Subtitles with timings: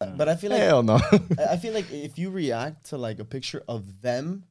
[0.00, 1.00] But I feel like Hell no.
[1.38, 4.44] I I feel like if you react to like a picture of them,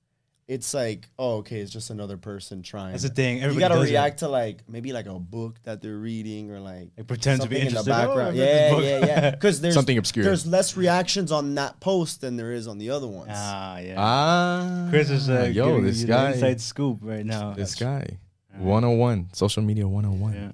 [0.46, 2.92] it's like, oh, okay, it's just another person trying.
[2.92, 3.38] That's the thing.
[3.38, 3.92] you Everybody gotta does it.
[3.94, 7.48] react to like maybe like a book that they're reading or like, Like pretend to
[7.48, 7.92] be something in the interested.
[7.92, 8.38] Oh, background.
[8.38, 8.84] Read this yeah, book.
[8.84, 9.32] yeah, yeah.
[9.40, 10.26] Because there's Something obscure.
[10.26, 13.32] There's less reactions on that post than there is on the other ones.
[13.34, 13.96] Ah, yeah.
[13.98, 17.54] Ah, Chris is uh, yo, giving this you guy, inside scoop right now.
[17.54, 18.18] this guy,
[18.58, 20.34] 101, social media 101.
[20.34, 20.52] Yeah.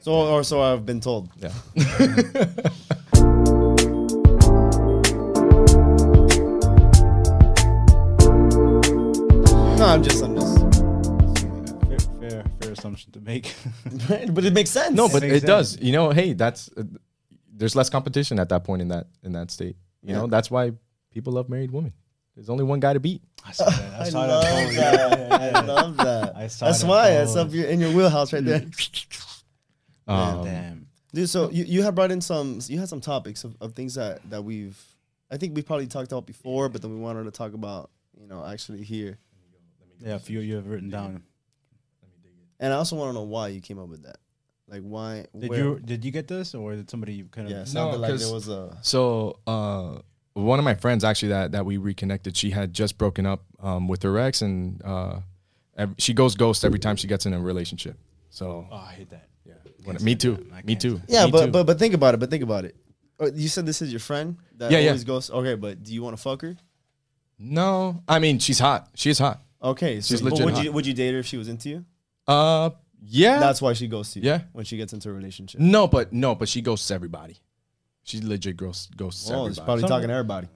[0.00, 1.30] So or so I've been told.
[1.38, 1.52] Yeah.
[9.94, 10.58] I'm just, I'm just.
[11.86, 13.54] Fair, fair, fair assumption to make.
[14.32, 14.92] but it makes sense.
[14.92, 15.80] No, but makes it does.
[15.80, 16.82] You know, hey, that's uh,
[17.52, 19.76] there's less competition at that point in that in that state.
[20.02, 20.22] You Yeah.
[20.22, 20.72] know, that's why
[21.12, 21.92] people love married women.
[22.34, 23.22] There's only one guy to beat.
[23.46, 24.00] I saw that.
[24.00, 24.76] I saw love post.
[24.76, 25.10] that.
[25.10, 26.36] Yeah, yeah, I love that.
[26.36, 28.64] I saw That's that why it's up your, in your wheelhouse right there.
[30.08, 30.86] Um, Damn.
[31.14, 33.94] Dude, so you, you have brought in some you had some topics of, of things
[33.94, 34.76] that, that we've
[35.30, 37.90] I think we probably talked about before, but then we wanted to talk about,
[38.20, 39.18] you know, actually here.
[40.00, 41.22] Yeah, a few you have written down.
[42.60, 44.18] And I also want to know why you came up with that.
[44.68, 47.50] Like why Did where- you did you get this or did somebody kind of?
[47.52, 49.98] Yeah, it No, sounded like 'cause- there was a So uh,
[50.32, 53.88] one of my friends actually that that we reconnected, she had just broken up um,
[53.88, 55.20] with her ex, and uh,
[55.76, 57.98] ev- she goes ghost every time she gets in a relationship.
[58.30, 59.28] So Oh, I hate that.
[59.44, 59.54] yeah,
[59.84, 61.00] When- me too, me too.
[61.08, 61.50] Yeah, Me but too.
[61.52, 62.74] but but think about it, but think about it.
[63.20, 64.88] Uh, You said this is your friend that Yeah, yeah.
[64.88, 66.56] always goes okay, but do you want to fuck her?
[67.38, 68.88] no, I mean she's hot.
[68.94, 69.42] She's hot.
[69.64, 70.64] Okay, so She's but legit would hot.
[70.64, 71.84] you would you date her if she was into you?
[72.28, 72.70] Uh,
[73.00, 73.38] yeah.
[73.40, 74.26] That's why she goes to you.
[74.28, 74.42] Yeah.
[74.52, 75.60] When she gets into a relationship.
[75.60, 77.38] no, but no, but she ghosts everybody.
[78.02, 79.50] She legit ghosts ghosts Oh, everybody.
[79.50, 80.48] it's probably Some- talking to everybody.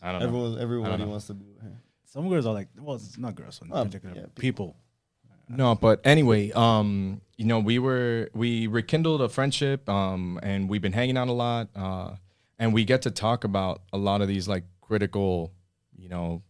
[0.00, 0.26] I don't know.
[0.26, 1.10] Everyone everybody know.
[1.10, 1.72] wants to be with her.
[2.06, 4.76] Some girls are like, well, it's not girls, in Oh, particular, yeah, people.
[5.48, 10.80] No, but anyway, um, you know, we were we rekindled a friendship, um, and we've
[10.82, 12.14] been hanging out a lot, uh,
[12.58, 15.52] and we get to talk about a lot of these like critical,
[15.96, 16.42] you know,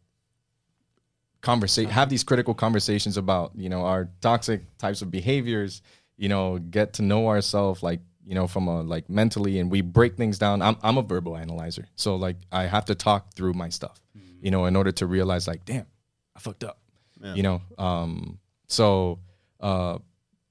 [1.43, 5.83] conversation, have these critical conversations about you know our toxic types of behaviors,
[6.17, 9.83] you know, get to know ourselves like you know from a like mentally, and we
[9.83, 10.63] break things down.
[10.63, 14.01] I'm I'm a verbal analyzer, so like I have to talk through my stuff,
[14.41, 15.87] you know, in order to realize like, damn,
[16.35, 16.79] I fucked up
[17.37, 17.63] you know?
[17.79, 18.39] Um
[18.69, 19.19] so
[19.61, 19.99] uh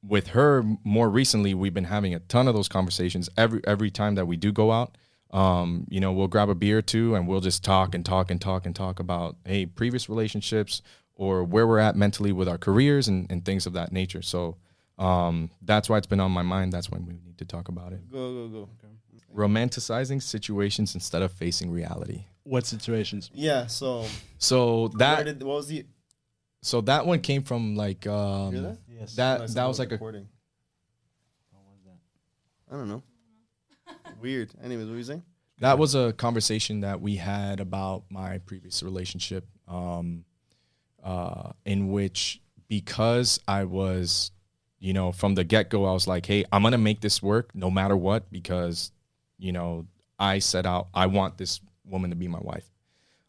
[0.03, 3.29] with her more recently we've been having a ton of those conversations.
[3.37, 4.97] Every every time that we do go out
[5.31, 8.29] um you know we'll grab a beer or two and we'll just talk and talk
[8.31, 10.81] and talk and talk about hey previous relationships
[11.15, 14.57] or where we're at mentally with our careers and, and things of that nature so
[14.99, 17.93] um that's why it's been on my mind that's when we need to talk about
[17.93, 18.69] it Go go go.
[19.35, 23.29] romanticizing situations instead of facing reality What situations?
[23.33, 23.67] Yeah.
[23.67, 24.05] So
[24.37, 25.85] so that did, what was the?
[26.61, 28.77] so that one came from like um Hear that?
[28.89, 29.15] Yes.
[29.15, 30.27] that No, that was like a recording.
[32.69, 33.03] I don't know.
[34.21, 34.51] Weird.
[34.63, 35.23] Anyways, what were you saying?
[35.59, 39.47] That was a conversation that we had about my previous relationship.
[39.67, 40.25] Um,
[41.03, 44.31] uh, in which because I was,
[44.79, 47.53] you know, from the get go, I was like, hey, I'm gonna make this work
[47.55, 48.91] no matter what because,
[49.37, 49.87] you know,
[50.19, 52.69] I set out, I want this woman to be my wife.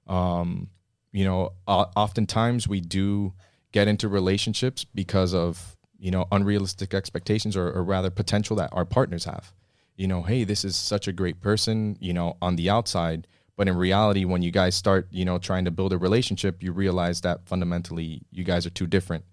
[0.06, 0.68] Um,
[1.12, 3.32] you know, uh, oftentimes we do
[3.72, 8.84] get into relationships because of you know unrealistic expectations or, or rather potential that our
[8.84, 9.52] partners have
[9.96, 13.68] you know hey this is such a great person you know on the outside but
[13.68, 17.20] in reality when you guys start you know trying to build a relationship you realize
[17.20, 19.24] that fundamentally you guys are too different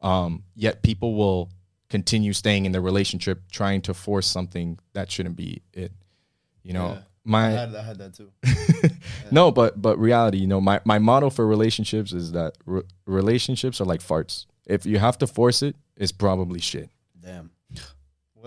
[0.00, 1.50] um, yet people will
[1.90, 5.92] continue staying in the relationship trying to force something that shouldn't be it
[6.62, 6.98] you know Yeah.
[7.24, 8.30] my I had, I had that too.
[9.30, 13.80] no, but but reality, you know, my my motto for relationships is that re- relationships
[13.80, 14.46] are like farts.
[14.66, 16.88] If you have to force it, it's probably shit.
[17.20, 17.50] Damn.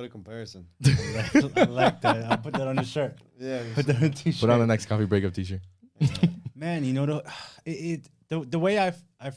[0.02, 0.66] What a comparison.
[0.84, 2.26] I like that.
[2.32, 3.20] I'll put that on the shirt.
[3.40, 3.62] Yeah.
[3.76, 4.42] Put that on a t-shirt.
[4.42, 5.62] Put on the next coffee breakup t-shirt.
[6.56, 7.18] Man, you know the
[7.66, 9.32] it, it the the way I I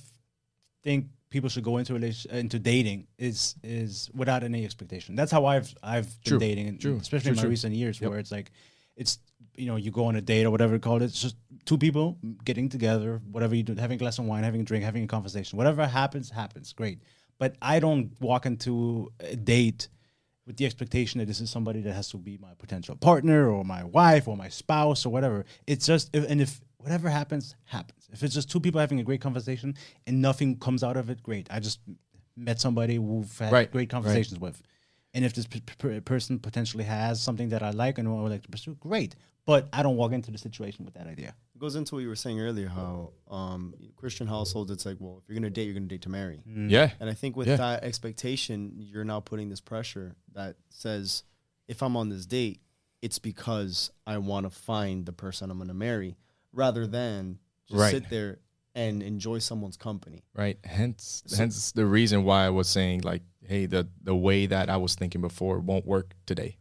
[0.83, 5.15] think people should go into relation uh, into dating is is without any expectation.
[5.17, 7.51] That's how I've I've been True, dating, and true, especially true, in my true.
[7.51, 8.09] recent years, Yep.
[8.11, 8.51] where it's like
[8.97, 9.19] it's
[9.57, 11.03] you know you go on a date or whatever you call it.
[11.03, 14.63] It's just two people getting together, whatever you do, having a glass of wine, having
[14.63, 15.59] a drink, having a conversation.
[15.59, 16.73] Whatever happens, happens.
[16.73, 17.01] Great,
[17.39, 19.89] but I don't walk into a date
[20.47, 23.65] with the expectation that this is somebody that has to be my potential partner or
[23.65, 25.45] my wife or my spouse or whatever.
[25.67, 28.09] It's just if, and if whatever happens, happens.
[28.13, 29.75] If it's just two people having a great conversation
[30.07, 31.49] and nothing comes out of it, great.
[31.51, 31.81] I just
[32.37, 34.61] met somebody who've had Right, great conversations with.
[35.15, 38.33] And if this p- p- person potentially has something that I like and I would
[38.33, 39.15] like to pursue, great.
[39.47, 41.35] But I don't walk into the situation with that idea.
[41.55, 45.19] It goes into what you were saying earlier, how um, Christian households, it's like, well,
[45.23, 46.43] if you're gonna date, you're gonna date to marry.
[46.47, 46.91] Yeah.
[46.99, 47.57] And I think with Yeah.
[47.57, 51.23] that expectation, you're now putting this pressure that says,
[51.69, 52.61] if I'm on this date,
[53.03, 56.17] it's because I want to find the person I'm gonna marry,
[56.53, 57.91] rather than just Right.
[57.93, 58.41] sit there
[58.75, 60.25] and enjoy someone's company.
[60.35, 60.59] Right.
[60.65, 64.77] Hence hence the reason why I was saying like, hey, the the way that I
[64.79, 66.59] was thinking before won't work today.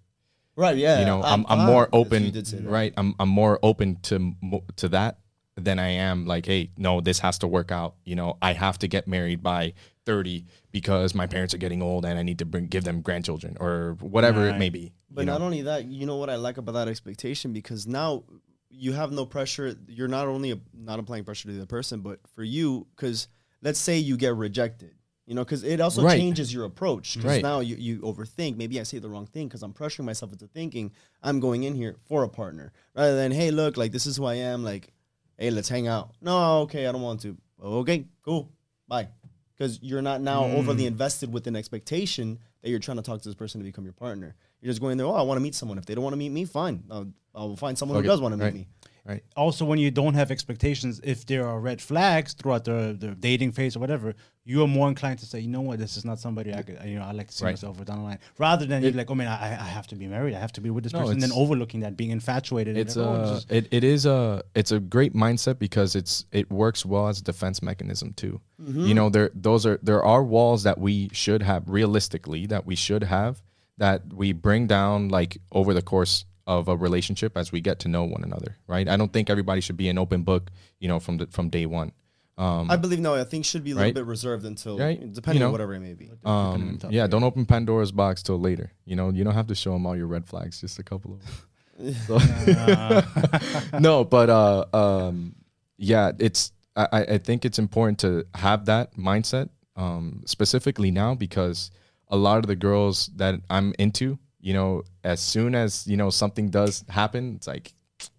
[0.56, 0.78] Right.
[0.78, 1.00] Yeah.
[1.00, 2.70] you know, I'm, I- I'm more open, you did say that.
[2.70, 2.94] right?
[2.98, 4.34] I'm I'm more open to
[4.78, 5.20] to that
[5.56, 7.96] than I am like, hey, no, this has to work out.
[8.06, 9.74] You know, I have to get married by
[10.06, 13.58] 30 because my parents are getting old and I need to bring give them grandchildren
[13.60, 14.94] or whatever it may be.
[15.10, 15.34] But you know?
[15.34, 18.24] not only that, you know what I like about that expectation because now
[18.70, 19.76] you have no pressure.
[19.88, 23.28] You're not only not applying pressure to the other person, but for you, because
[23.62, 26.18] let's say you get rejected, you know, because it also Right.
[26.20, 27.16] changes your approach.
[27.16, 27.42] Because Right.
[27.42, 28.58] now you, you overthink.
[28.58, 30.92] Maybe I say the wrong thing because I'm pressuring myself into thinking
[31.22, 34.26] I'm going in here for a partner rather than, hey, look, like this is who
[34.26, 34.64] I am.
[34.64, 34.94] Like,
[35.38, 36.12] hey, let's hang out.
[36.22, 37.38] No, okay, I don't want to.
[37.62, 38.52] Okay, cool,
[38.88, 39.08] bye.
[39.56, 40.88] Because you're not now overly hmm.
[40.88, 43.94] invested with an expectation that you're trying to talk to this person to become your
[43.94, 44.36] partner.
[44.60, 45.06] You're just going there.
[45.06, 45.78] Oh, I want to meet someone.
[45.78, 46.84] If they don't want to meet me, fine.
[46.90, 48.68] I'll, I'll find someone Fuck who does want to meet me.
[49.06, 49.24] Right.
[49.36, 53.52] Also, when you don't have expectations, if there are red flags throughout the, the dating
[53.52, 54.14] phase or whatever,
[54.46, 56.78] you are more inclined to say, you know what, this is not somebody I could,
[56.86, 57.52] you know, I like to see Right.
[57.52, 58.20] myself with down the line.
[58.38, 60.62] Rather than you're like, oh man, I, I have to be married, I have to
[60.62, 62.78] be with this No, person, and then overlooking that, being infatuated.
[62.78, 66.52] It's like, oh, uh, it, it is a it's a great mindset because it's it
[66.52, 68.42] works well as a defense mechanism too.
[68.66, 72.76] You know, there those are there are walls that we should have realistically that we
[72.76, 73.42] should have
[73.78, 77.88] that we bring down like over the course of a relationship as we get to
[77.88, 78.88] know one another, right?
[78.90, 81.66] I don't think everybody should be an open book, you know, from the from day
[81.66, 81.92] one.
[82.38, 83.14] Um, I believe no.
[83.16, 83.94] I think should be a little Right.
[83.94, 85.00] bit reserved until Right.
[85.14, 86.10] depending You on whatever it may be.
[86.26, 87.08] um, yeah, yeah.
[87.08, 88.72] don't open Pandora's box till later.
[88.86, 91.14] You know, you don't have to show them all your red flags, just a couple
[91.14, 91.34] of them.
[92.08, 92.18] So-
[93.80, 95.36] no, but uh, um,
[95.78, 101.16] yeah, it's I, I I think it's important to have that mindset, um, specifically now
[101.16, 101.72] because
[102.10, 106.10] a lot of the girls that I'm into, you know, as soon as you know
[106.10, 107.74] something does happen, it's like,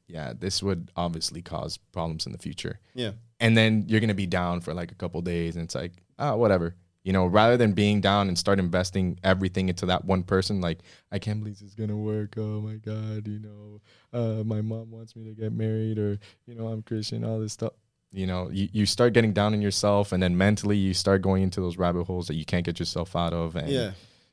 [0.07, 3.13] yeah, this would obviously cause problems in the future Yeah.
[3.41, 6.35] and then you're gonna be down for like a couple days, and it's like, ah,
[6.37, 6.75] whatever.
[7.05, 10.79] You know, rather than being down and start investing everything into that one person, like,
[11.13, 12.35] I can't believe this is gonna work.
[12.39, 13.81] Oh my god, you know,
[14.13, 17.53] uh, my mom wants me to get married, or you know, I'm Christian, all this
[17.53, 17.73] stuff.
[18.13, 21.43] You know, you, you start getting down on yourself, and then mentally you start going
[21.43, 23.57] into those rabbit holes that you can't get yourself out of.
[23.57, 23.91] And Yeah.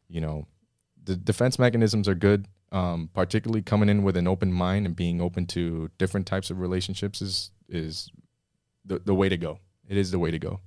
[0.08, 0.46] you know,
[1.12, 2.48] the defense mechanisms are good.
[2.74, 6.60] Um, particularly coming in with an open mind and being open to different types of
[6.62, 8.10] relationships is is
[8.86, 9.60] the, the way to go.
[9.89, 10.62] It is the way to go.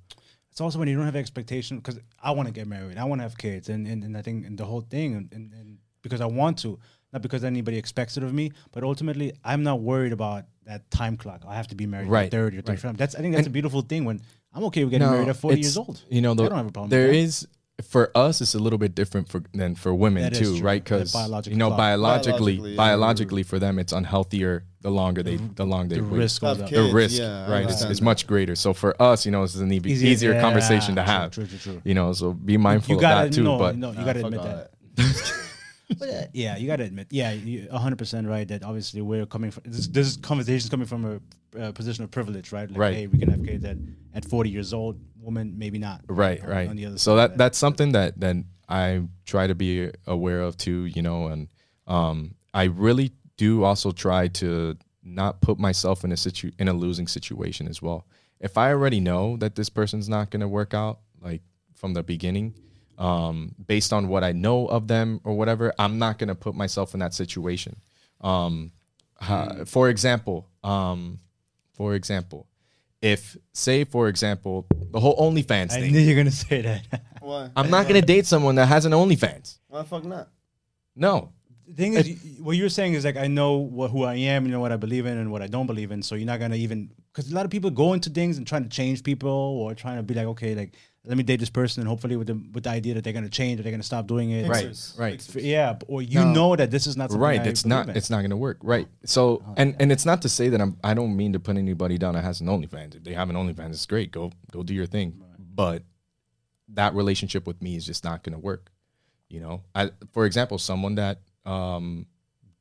[0.51, 3.21] it's also when you don't have expectation because I want to get married, I want
[3.21, 5.79] to have kids, and, and, and I think and the whole thing, and, and, and
[6.03, 6.79] because I want to,
[7.15, 11.17] not because anybody expects it of me, but ultimately I'm not worried about that time
[11.17, 11.41] clock.
[11.49, 12.67] I have to be married Right, at 30 or right.
[12.67, 12.99] 35.
[12.99, 14.21] That's I think that's And- a beautiful thing when
[14.53, 16.03] I'm okay with getting married at 40 years old.
[16.11, 17.19] You know, I don't have a problem there with that.
[17.19, 17.49] is
[17.83, 18.40] for us.
[18.40, 20.83] It's a little bit different for than for women That is too, right?
[20.83, 21.78] Because biological you know, clock.
[21.78, 23.49] biologically, Biologically, biologically, yeah.
[23.49, 26.19] for them, it's unhealthier the longer they the longer they The wait.
[26.19, 26.88] risk goes Have kids.
[26.88, 28.04] the risk, yeah, right, it's, understand is that.
[28.04, 28.54] much greater.
[28.54, 31.31] So for us, you know, it's an even Easier- easier yeah, conversation to have.
[31.33, 31.83] true, true, true.
[31.85, 33.43] You know, so be mindful You of gotta that too.
[33.45, 34.71] no, but no, you Nah, gotta admit that.
[34.97, 35.33] that.
[35.99, 37.09] But, uh, yeah, you gotta admit.
[37.11, 38.49] Yeah, you 100 percent right.
[38.49, 39.87] That obviously we're coming from this.
[39.87, 42.69] This conversation is coming from a uh, position of privilege, right?
[42.71, 42.95] Like, Right.
[42.95, 43.76] Hey, we can have kids at
[44.14, 44.99] at 40 years old.
[45.25, 46.02] Woman, maybe not.
[46.09, 46.69] right on- right.
[46.69, 48.37] on the other so that of that's something that that
[48.69, 51.49] i try to be aware of too you know and
[51.87, 56.73] um i really do also try to not put myself in a situ in a
[56.73, 58.07] losing situation as well.
[58.40, 61.43] If i already know that this person's not going to work out like
[61.75, 62.54] from the beginning
[62.99, 66.54] um based on what i know of them or whatever i'm not going to put
[66.54, 67.76] myself in that situation.
[68.21, 68.73] Um
[69.66, 71.19] for example um
[71.73, 72.47] for example
[73.05, 77.03] if say for example the whole OnlyFans I thing, knew you were gonna say that.
[77.21, 77.51] Why?
[77.57, 79.59] I'm not gonna date someone that has an OnlyFans.
[79.69, 80.29] Why the fuck not?
[80.97, 81.33] No,
[81.67, 84.47] the thing is, you- what you're saying is like I know what, who I am,
[84.47, 86.03] you know what I believe in and what I don't believe in.
[86.03, 88.63] So you're not gonna even because a lot of people go into things and trying
[88.65, 90.75] to change people or trying to be like, okay, like
[91.07, 93.29] let me date this person and hopefully with the with the idea that they're gonna
[93.29, 94.49] change or they're gonna stop doing it.
[94.49, 94.95] right, Fixers.
[94.99, 95.45] right, Fixers.
[95.45, 96.33] Yeah, or you No.
[96.33, 97.41] know that this is not right.
[97.41, 97.89] I It's not.
[97.91, 97.97] in.
[97.97, 98.59] It's not gonna work.
[98.63, 98.89] Right.
[99.05, 100.77] So, Oh, and and it's not to say that I'm.
[100.83, 102.95] I don't mean to put anybody down that has an OnlyFans.
[102.97, 104.13] If they have an OnlyFans, it's great.
[104.13, 105.21] Go go do your thing.
[105.39, 105.83] But
[106.71, 108.71] that relationship with me is just not gonna work.
[109.29, 112.07] You know, I for example, someone that um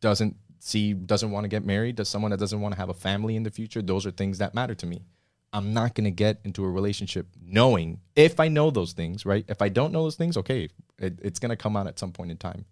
[0.01, 2.93] doesn't see doesn't want to get married, does someone that doesn't want to have a
[2.93, 3.81] family in the future.
[3.81, 5.03] Those are things that matter to me.
[5.53, 9.45] I'm not going to get into a relationship knowing if I know those things, right?
[9.47, 12.11] If I don't know those things, okay, it, it's going to come out at some
[12.11, 12.65] point in time.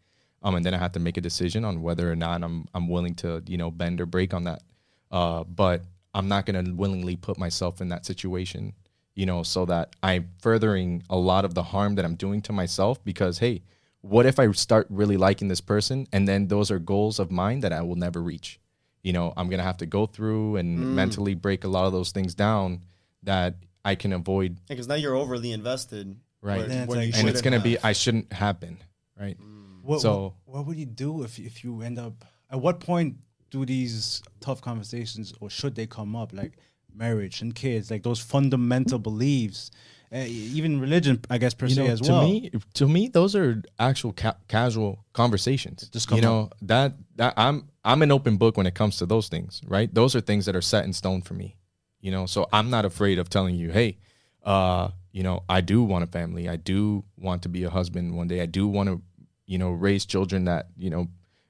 [0.43, 2.87] Um, and then I have to make a decision on whether or not I'm I'm
[2.89, 4.63] willing to you know bend or break on that.
[5.11, 5.83] Uh, but
[6.15, 8.73] I'm not going to willingly put myself in that situation,
[9.13, 12.53] you know, so that I'm furthering a lot of the harm that I'm doing to
[12.53, 13.03] myself.
[13.03, 13.61] Because hey,
[14.01, 17.59] what if I start really liking this person, and then those are goals of mine
[17.59, 18.60] that I will never reach?
[19.03, 22.11] You know, I'm gonna have to go through and mentally break a lot of those
[22.11, 22.81] things down
[23.23, 26.15] that I can avoid Because now you're overly invested.
[26.43, 26.67] Right.
[26.67, 27.63] where- where like- and it's gonna have.
[27.63, 28.77] be I shouldn't have been
[29.19, 29.37] right.
[29.83, 32.25] What, So- what, what would you do if if you end up?
[32.49, 33.17] At what point
[33.49, 36.53] do these tough conversations, or should they come up, like
[36.93, 39.71] marriage and kids, like those fundamental beliefs,
[40.13, 42.23] uh, even religion, I guess per you se know, as to well.
[42.27, 45.89] me, to me, those are actual ca- casual conversations.
[45.91, 49.05] Just come you know that that I'm I'm an open book when it comes to
[49.05, 49.93] those things, right?
[49.93, 51.57] Those are things that are set in stone for me.
[51.99, 53.97] You know, so I'm not afraid of telling you, hey,
[54.43, 56.49] uh, you know, I do want a family.
[56.49, 58.41] I do want to be a husband one day.
[58.41, 59.01] I do want to,
[59.45, 61.07] you know, raise children that you know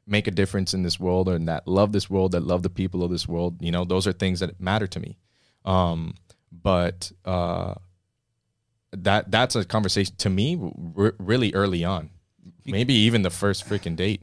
[0.08, 3.04] make a difference in this world and that love this world, that love the people
[3.04, 3.62] of this world.
[3.62, 5.18] You know, those are things that matter to me.
[5.64, 6.16] Um,
[6.52, 7.76] but uh,
[8.92, 10.60] that that's a conversation to me
[10.98, 12.10] r- really early on,
[12.66, 14.22] maybe even the first freaking date.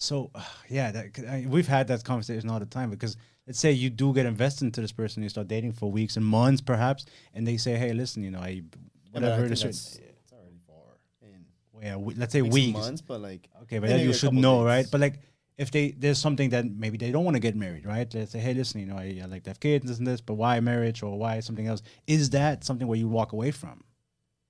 [0.00, 0.30] So
[0.68, 3.16] yeah, that, I, we've had that conversation all the time because
[3.46, 6.24] let's say you do get invested into this person, you start dating for weeks and
[6.26, 7.04] months perhaps,
[7.34, 9.62] and they say, hey, listen, you know, I Yeah, I whatever it is.
[9.62, 10.76] it's already far
[11.22, 11.44] in
[11.82, 14.66] Yeah, we- let's say weeks, months, but like Okay, but then you should know, dates.
[14.66, 14.86] right?
[14.90, 15.20] But like,
[15.58, 18.12] if they there's something that maybe they don't want to get married, right?
[18.14, 20.22] Let's say, hey, listen, you know, I, I like to have kids, this and this,
[20.22, 21.82] but why marriage or why something else?
[22.06, 23.84] Is that something where you walk away from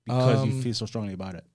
[0.05, 1.45] because you Um, feel so strongly about it?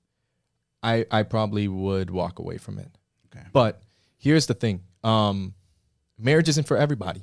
[0.83, 2.91] I I probably would walk away from it.
[3.35, 3.47] Okay.
[3.53, 3.83] But
[4.17, 5.55] here's the thing: um,
[6.19, 7.23] marriage isn't for everybody.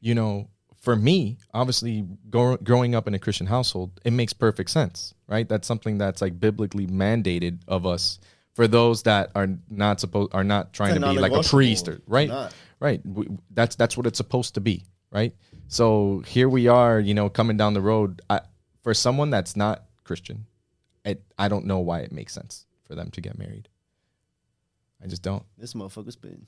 [0.00, 0.48] You know,
[0.80, 5.48] for me, obviously, grow, growing up in a Christian household, it makes perfect sense, right?
[5.48, 8.18] That's something that's like biblically mandated of us.
[8.54, 12.00] For those that are not supposed are not trying to be like a priest, or,
[12.06, 12.28] right?
[12.28, 12.54] not.
[12.80, 13.00] Right.
[13.04, 15.34] We, that's that's what it's supposed to be, right?
[15.68, 18.22] So here we are, you know, coming down the road.
[18.30, 18.40] I,
[18.82, 20.46] for someone that's not Christian,
[21.04, 23.68] it, I don't know why it makes sense for them to get married.
[25.02, 25.44] I just don't.
[25.56, 26.46] This motherfucker's been.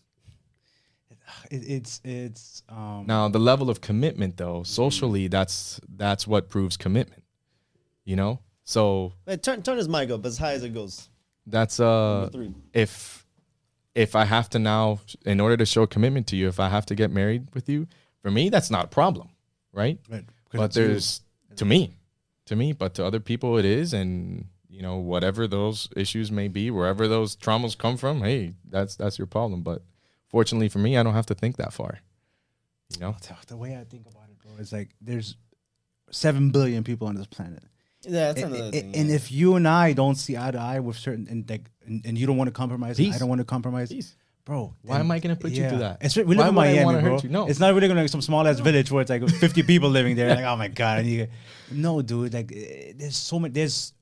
[1.50, 6.76] It, it's it's um Now the level of commitment, though, socially, that's that's what proves
[6.76, 7.22] commitment.
[8.04, 11.08] You know, so Wait, turn turn his mic up as high as it goes.
[11.46, 12.28] that's uh,
[12.72, 13.26] if
[13.94, 16.86] if I have to now, in order to show commitment to you, if I have
[16.86, 17.86] to get married with you,
[18.22, 19.28] for me, that's not a problem,
[19.72, 19.98] right?
[20.08, 20.86] right, 'cause but it's you.
[20.86, 21.20] there's
[21.56, 21.94] to me
[22.46, 26.48] to me but to other people it is and you know whatever those issues may
[26.48, 29.82] be wherever those traumas come from hey that's that's your problem but
[30.28, 31.98] fortunately for me i don't have to think that far
[32.94, 35.36] you know the, the way I think about it, bro, is like there's
[36.10, 37.62] seven billion people on this planet.
[38.02, 38.96] Yeah, that's and, another and- thing.
[38.96, 39.14] and yeah.
[39.14, 42.18] if you and I don't see eye to eye with certain and like and, and
[42.18, 44.16] you don't want to compromise, and I don't want to compromise, Peace.
[44.44, 44.74] bro.
[44.82, 45.98] Why am I gonna put you through that?
[46.00, 47.12] It's, we live Why in would I Miami, wanna bro.
[47.12, 47.30] hurt you?
[47.30, 47.46] No.
[47.46, 50.16] It's not really gonna be some small ass village where it's like 50 people living
[50.16, 50.34] there.
[50.34, 52.34] Like, oh my god, I need to- no, dude.
[52.34, 53.52] Like, eh, there's so many.
[53.52, 53.92] There's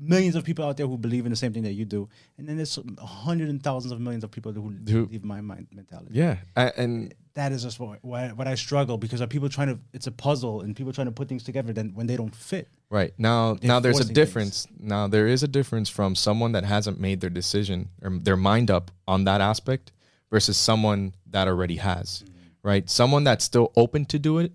[0.00, 2.48] millions of people out there who believe in the same thing that you do, and
[2.48, 6.10] then there's hundreds and thousands of millions of people who Who- believe my mind mentality.
[6.14, 9.68] Yeah, a- and That is just what, what, what I struggle because are people trying
[9.68, 9.78] to?
[9.92, 11.72] It's a puzzle, and people trying to put things together.
[11.72, 14.66] Then when they don't fit, Right now, now there's a difference.
[14.80, 18.68] Now there is a difference from someone that hasn't made their decision or their mind
[18.70, 19.92] up on that aspect
[20.28, 22.24] versus someone that already has.
[22.24, 22.36] Mm-hmm.
[22.62, 24.52] Right, someone that's still open to do it,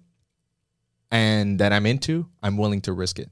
[1.12, 3.30] and that I'm into, I'm willing to risk it.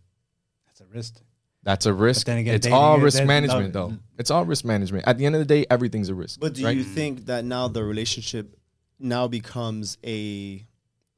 [0.67, 1.21] that's a risk.
[1.63, 2.27] That's a risk.
[2.27, 3.97] then again, it's dating all risk management, no- though.
[4.17, 5.07] It's all risk management.
[5.07, 6.39] At the end of the day, everything's a risk.
[6.39, 6.75] But do right?
[6.75, 8.57] you think that now the relationship
[8.99, 10.65] now becomes a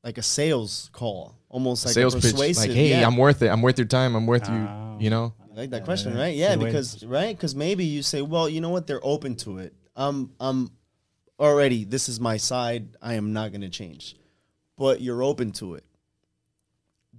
[0.03, 3.07] like a sales call, almost like sales a pitch, like, hey, yeah.
[3.07, 3.47] I'm worth it.
[3.49, 4.15] I'm worth your time.
[4.15, 4.53] I'm worth Oh.
[4.99, 5.05] you.
[5.05, 6.19] You know, I like that Yeah, question, yeah.
[6.21, 6.35] right?
[6.35, 6.65] Yeah, See, wait.
[6.67, 9.73] because right, because maybe you say, well, you know what, they're open to it.
[9.95, 10.69] Um, I'm
[11.39, 11.85] already.
[11.85, 12.95] This is my side.
[13.01, 14.15] I am not going to change,
[14.77, 15.84] but you're open to it.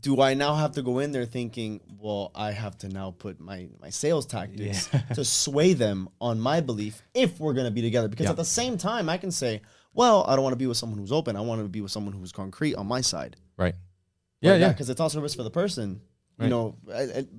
[0.07, 3.41] Do I now have to go in there thinking, well, I have to now put
[3.41, 7.83] my my sales tactics to sway them on my belief if we're going to be
[7.83, 8.09] together?
[8.09, 8.31] Because Yeah.
[8.31, 9.63] at the same time, I can say,
[10.01, 11.35] well, I don't want to be with someone who's open.
[11.35, 13.35] I want to be with someone who's concrete on my side.
[13.57, 13.75] right?
[14.41, 14.69] Yeah, Like yeah.
[14.75, 16.01] Because it's also a risk for the person.
[16.39, 16.77] You know,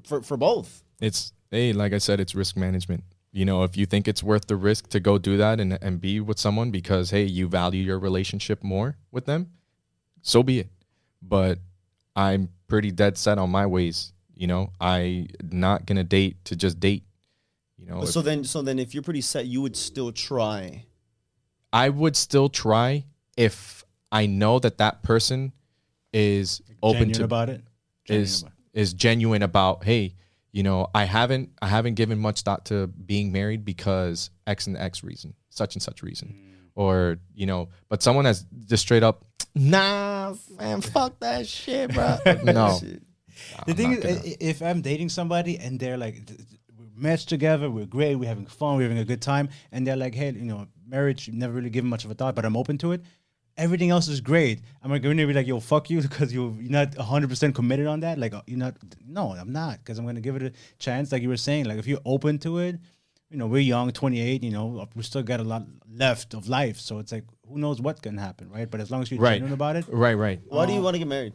[0.10, 0.84] for for both.
[1.00, 3.04] it's hey, like I said, it's risk management.
[3.32, 6.02] You know, if you think it's worth the risk to go do that and, and
[6.02, 9.42] be with someone because hey, you value your relationship more with them,
[10.22, 10.70] so be it.
[11.22, 11.60] But
[12.18, 14.12] I'm pretty dead set on my ways.
[14.36, 17.04] You know, I not gonna date to just date.
[17.78, 20.12] You know, But if- so then, so then, if you're pretty set, you would still
[20.12, 20.84] try.
[21.72, 23.06] I would still try
[23.38, 25.54] if I know that that person
[26.12, 27.62] is open Genuine to about it.
[28.06, 30.14] Genuine is about is genuine about hey
[30.52, 34.78] you know i haven't i haven't given much thought to being married because x and
[34.78, 36.70] x reason such and such reason Mm.
[36.76, 39.26] or you know but someone that's just straight up
[39.60, 42.80] nah man fuck that shit bro no
[43.66, 46.28] The I'm thing is, gonna- if I'm dating somebody and they're like,
[46.78, 49.86] we're we match together, we're great, we're having fun, we're having a good time, and
[49.86, 52.46] they're like, hey, you know, marriage, you've never really given much of a thought, but
[52.46, 53.02] I'm open to it.
[53.56, 54.62] Everything else is great.
[54.84, 58.00] I'm like, going to be like, yo, fuck you, because you're not 100% committed on
[58.02, 58.18] that.
[58.18, 61.12] Like, uh, you're not, no, I'm not, because I'm going to give it a chance.
[61.12, 62.80] Like you were saying, like, if you're open to it,
[63.30, 66.78] you know, we're young, 28, you know, we still got a lot left of life.
[66.80, 68.70] So it's like, who knows what can happen, right?
[68.70, 70.96] But as long as you're right genuine about it, right right Why do you want
[70.96, 71.34] to get married?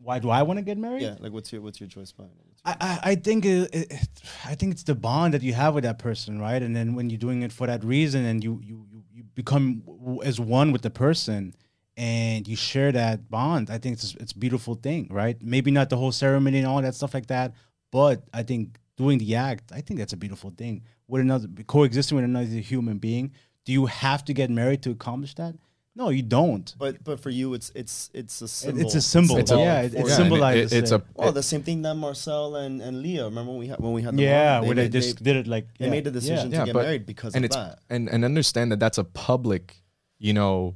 [0.00, 1.02] why do I want to get married?
[1.02, 2.44] Yeah, like what's your what's your choice behind it?
[2.64, 4.08] I, I, I think it, it, it-
[4.44, 6.62] I think it's the bond that you have with that person, right?
[6.62, 9.82] And then when you're doing it for that reason, and you you you, you become
[10.24, 11.52] as one with the person,
[11.96, 15.36] and you share that bond, I think it's it's a beautiful thing, right?
[15.42, 17.54] Maybe not the whole ceremony and all that stuff like that,
[17.90, 20.82] but I think doing the act, I think that's a beautiful thing.
[21.08, 23.32] With another coexisting with another human being,
[23.64, 25.54] do you have to get married to accomplish that?
[25.96, 26.72] No, you don't.
[26.78, 28.82] But but for you, it's it's it's a symbol.
[28.82, 29.36] It's a symbol.
[29.38, 30.06] It's a- yeah, it, it.
[30.06, 30.72] Yeah, symbolizes.
[30.72, 31.00] it- it's it.
[31.00, 33.24] a Well, the same thing that Marcel and, and Leah.
[33.24, 34.66] Remember when we had when we had the yeah, mom?
[34.66, 35.90] where they made- just did it like they yeah.
[35.90, 37.78] made the decision Yeah, to get but- married because and of it's that.
[37.90, 39.82] and and understand that that's a public
[40.18, 40.74] you know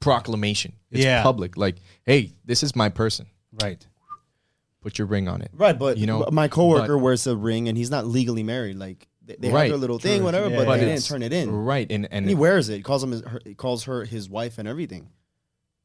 [0.00, 1.22] proclamation it's Yeah.
[1.22, 3.26] public like hey this is my person
[3.62, 3.84] right.
[4.82, 7.68] put your ring on it Right, but you know, my coworker but- wears a ring
[7.68, 8.76] and he's not legally married.
[8.76, 10.76] Like they, they have their little thing, whatever, Yeah, but yeah.
[10.76, 11.50] they didn't turn it in.
[11.50, 12.76] right and and And he wears it.
[12.76, 15.08] He calls him his, her, he calls her his wife and everything.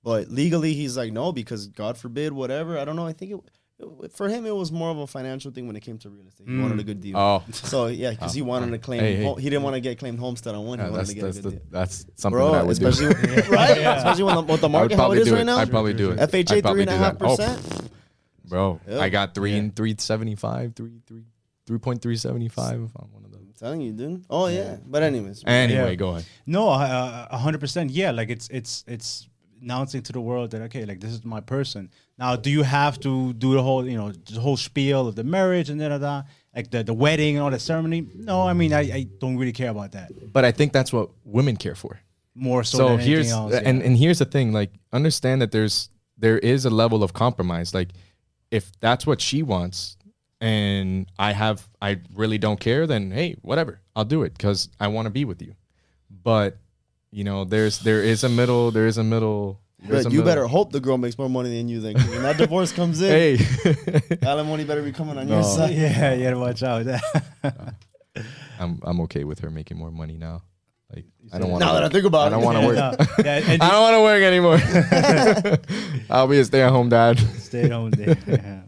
[0.03, 2.77] But legally, he's like no because God forbid whatever.
[2.77, 3.05] I don't know.
[3.05, 5.79] I think it, it- for him it was more of a financial thing when it
[5.79, 6.47] came to real estate.
[6.47, 6.61] He mm.
[6.61, 7.17] wanted a good deal.
[7.17, 8.45] oh So yeah, because he oh.
[8.45, 8.99] wanted to claim.
[8.99, 9.23] Hey, hey.
[9.23, 10.79] ho- he didn't want to get claimed homestead on one.
[10.79, 11.61] He yeah, wanted that's to get a that's, good the, deal.
[11.69, 13.41] that's something that I Bro, would especially do.
[13.51, 15.57] right, especially when the, with the market how it is right now.
[15.57, 16.19] I'd probably do it.
[16.19, 16.73] FHA probably oh.
[16.73, 17.25] three and a do half that.
[17.25, 17.91] Oh, percent.
[18.45, 18.81] bro.
[18.85, 18.99] Yeah.
[18.99, 19.57] I got three Yeah.
[19.59, 21.23] and three seventy five, three three
[21.69, 23.39] three point three seventy five on one of those.
[23.59, 24.25] Telling you, dude.
[24.27, 24.77] Oh yeah.
[24.87, 25.95] But anyways, Anyway, Yeah.
[25.95, 26.25] go ahead.
[26.47, 27.91] No, uh, a hundred percent.
[27.91, 29.27] Yeah, like it's it's it's
[29.61, 31.91] announcing to the world that okay, like this is my person.
[32.17, 35.23] Now, do you have to do the whole you know the whole spiel of the
[35.23, 36.23] marriage and da da da,
[36.55, 38.07] like the the wedding and all the ceremony?
[38.15, 40.09] No, I mean I, I don't really care about that.
[40.33, 41.99] But I think that's what women care for.
[42.33, 43.85] More so, so than anything here's else, and yeah.
[43.85, 47.89] and here's the thing like understand that there's there is a level of compromise like
[48.49, 49.97] if that's what she wants
[50.41, 54.87] and i have i really don't care then hey whatever i'll do it because i
[54.87, 55.53] want to be with you
[56.23, 56.57] but
[57.11, 60.19] you know there's there is a middle there is a middle there's But a you
[60.19, 61.79] middle- better hope the girl makes more money than you.
[61.79, 65.35] Then 'cause when that divorce comes in, hey alimony better be coming on No.
[65.35, 65.73] your side.
[65.73, 66.85] yeah, you gotta watch out.
[68.59, 70.41] i'm i'm okay with her making more money now
[70.93, 72.65] like i don't want Now that I think about it, I don't it, want to
[72.67, 74.59] work No, yeah, i don't want to work anymore
[76.09, 78.17] i'll be a stay-at-home dad stay at home dad.
[78.27, 78.61] Yeah.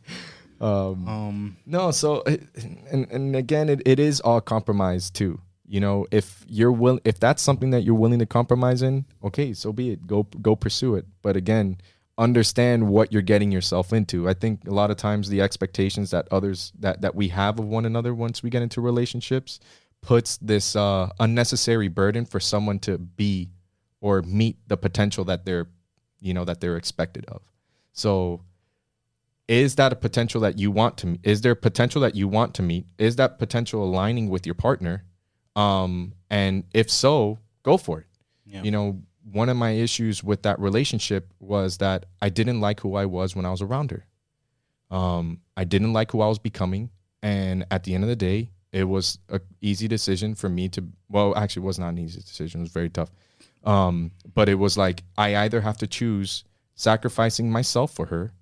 [0.62, 5.39] Um Um, No, so and and again, it, it is all compromise too.
[5.67, 9.54] You know, if you're will, if that's something that you're willing to compromise in, okay,
[9.54, 10.06] so be it.
[10.06, 11.06] Go go pursue it.
[11.21, 11.78] But again,
[12.17, 14.28] understand what you're getting yourself into.
[14.30, 17.65] I think a lot of times the expectations that others that that we have of
[17.65, 19.60] one another once we get into relationships
[20.02, 23.50] puts this uh, unnecessary burden for someone to be
[24.02, 25.67] or meet the potential that they're
[26.19, 27.41] you know that they're expected of.
[27.93, 28.41] So
[29.52, 32.62] is that a potential that you want to is there potential that you want to
[32.62, 32.86] meet?
[32.98, 35.04] Is that potential aligning with your partner?
[35.58, 38.08] Um and if so, go for it.
[38.46, 38.64] Yeah.
[38.64, 42.96] You know, one of my issues with that relationship was that I didn't like who
[42.96, 44.06] I was when I was around her.
[44.90, 46.90] Um, I didn't like who I was becoming,
[47.22, 50.84] and at the end of the day, it was a easy decision for me to.
[51.10, 52.62] Well, actually, it was not an easy decision.
[52.62, 53.12] It was very tough.
[53.64, 56.44] Um, but it was like I either have to choose
[56.76, 58.34] sacrificing myself for her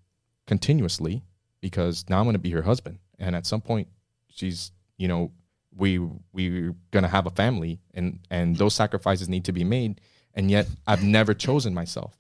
[0.50, 1.24] continuously
[1.62, 3.88] because now I'm going to be her husband, and at some point,
[4.28, 5.32] she's you know
[5.74, 6.00] we
[6.34, 10.02] we're going to have a family, and and those sacrifices need to be made
[10.34, 12.18] and yet I've never chosen myself.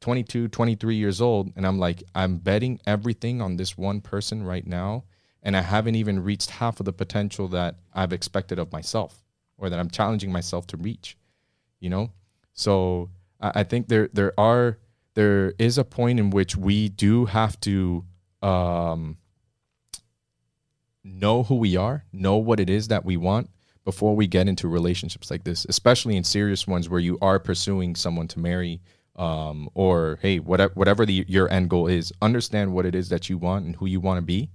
[0.00, 4.66] 22, 23 years old, and I'm like, I'm betting everything on this one person right
[4.66, 5.04] now,
[5.44, 9.22] and I haven't even reached half of the potential that I've expected of myself
[9.56, 11.16] or that I'm challenging myself to reach,
[11.78, 12.10] you know?
[12.52, 14.78] So I, I think there there are
[15.14, 18.04] there is a point in which we do have to
[18.42, 19.18] um,
[21.04, 23.50] know who we are, know what it is that we want,
[23.84, 27.96] before we get into relationships like this, especially in serious ones where you are pursuing
[27.96, 28.80] someone to marry,
[29.16, 33.28] um, or hey, whatever whatever the, your end goal is, understand what it is that
[33.28, 34.50] you want and who you want to be,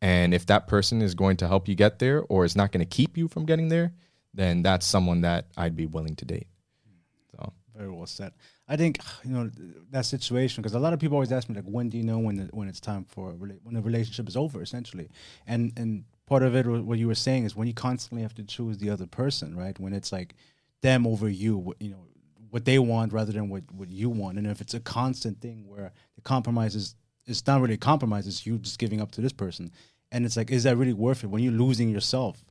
[0.00, 2.80] and if that person is going to help you get there or is not going
[2.80, 3.92] to keep you from getting there,
[4.32, 6.46] then that's someone that I'd be willing to date.
[7.32, 8.32] So Very well said.
[8.70, 9.50] I think you know
[9.90, 12.18] that situation because a lot of people always ask me like, when do you know
[12.18, 15.10] when the, when it's time for rela- when the relationship is over, essentially,
[15.46, 18.44] and and part of it what you were saying is when you constantly have to
[18.44, 19.78] choose the other person, right?
[19.78, 20.34] When it's like
[20.80, 22.06] them over you, you know,
[22.50, 25.66] what they want rather than what what you want, and if it's a constant thing
[25.66, 26.94] where the compromise is
[27.26, 29.72] it's not really a compromise, it's you just giving up to this person,
[30.12, 32.44] and it's like, is that really worth it when you're losing yourself?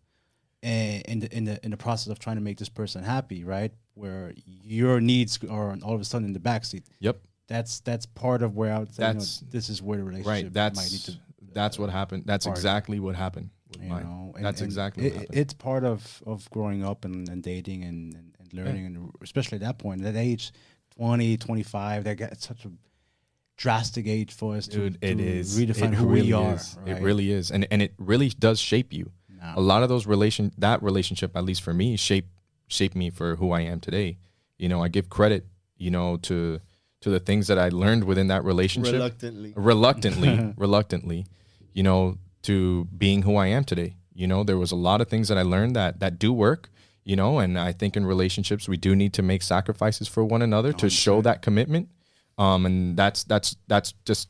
[0.61, 3.43] and in the in the in the process of trying to make this person happy,
[3.43, 3.71] right?
[3.99, 6.83] Where your needs are all of a sudden in the backseat.
[6.99, 9.97] yep, That's that's part of where I would say, you know, That's- this is where
[9.97, 10.75] the relationship right.
[10.75, 11.11] might need That's to.
[11.11, 11.15] Uh,
[11.53, 12.23] that's what happened.
[12.25, 12.57] That's part.
[12.57, 14.03] exactly what happened with You mine.
[14.03, 15.37] know, and- that's and exactly it, what happened.
[15.41, 19.55] It's part of of growing up and, and dating and, and, and learning, and especially
[19.57, 20.51] at that point, that age,
[20.95, 22.71] 20, 25, that gets such a
[23.57, 26.53] drastic age for us Dude, to, it to is redefine it who really we are.
[26.55, 26.77] Is.
[26.85, 26.97] right?
[26.97, 29.11] It really is, and and it really does shape you.
[29.55, 32.27] A lot of those relation that relationship, at least for me, shape
[32.69, 34.17] shape me for who I am today.
[34.57, 35.45] You know, I give credit,
[35.77, 36.61] you know, to
[37.01, 38.93] to the things that I learned within that relationship.
[38.93, 39.53] Reluctantly.
[39.55, 41.25] reluctantly, reluctantly,
[41.73, 43.95] you know, to being who I am today.
[44.13, 46.69] You know, there was a lot of things that I learned that that do work.
[47.05, 50.41] You know, and I think in relationships we do need to make sacrifices for one
[50.43, 51.89] another to show that commitment.
[52.37, 54.29] Um, and that's that's that's just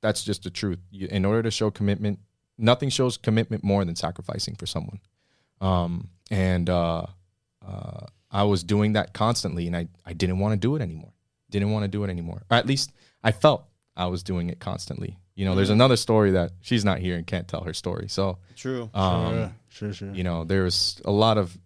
[0.00, 0.78] that's just the truth.
[0.90, 2.20] You, in order to show commitment,
[2.56, 5.00] nothing shows commitment more than sacrificing for someone.
[5.60, 7.06] Um, and uh,
[7.70, 11.12] uh, I was doing that constantly, and I I didn't want to do it anymore.
[11.50, 12.42] Didn't want to do it anymore.
[12.50, 13.64] Or at least I felt
[13.96, 15.18] I was doing it constantly.
[15.34, 18.08] You know, there's another story that she's not here and can't tell her story.
[18.08, 18.90] So, True.
[18.92, 20.12] um, sure, sure, sure.
[20.12, 21.56] you know, there's a lot of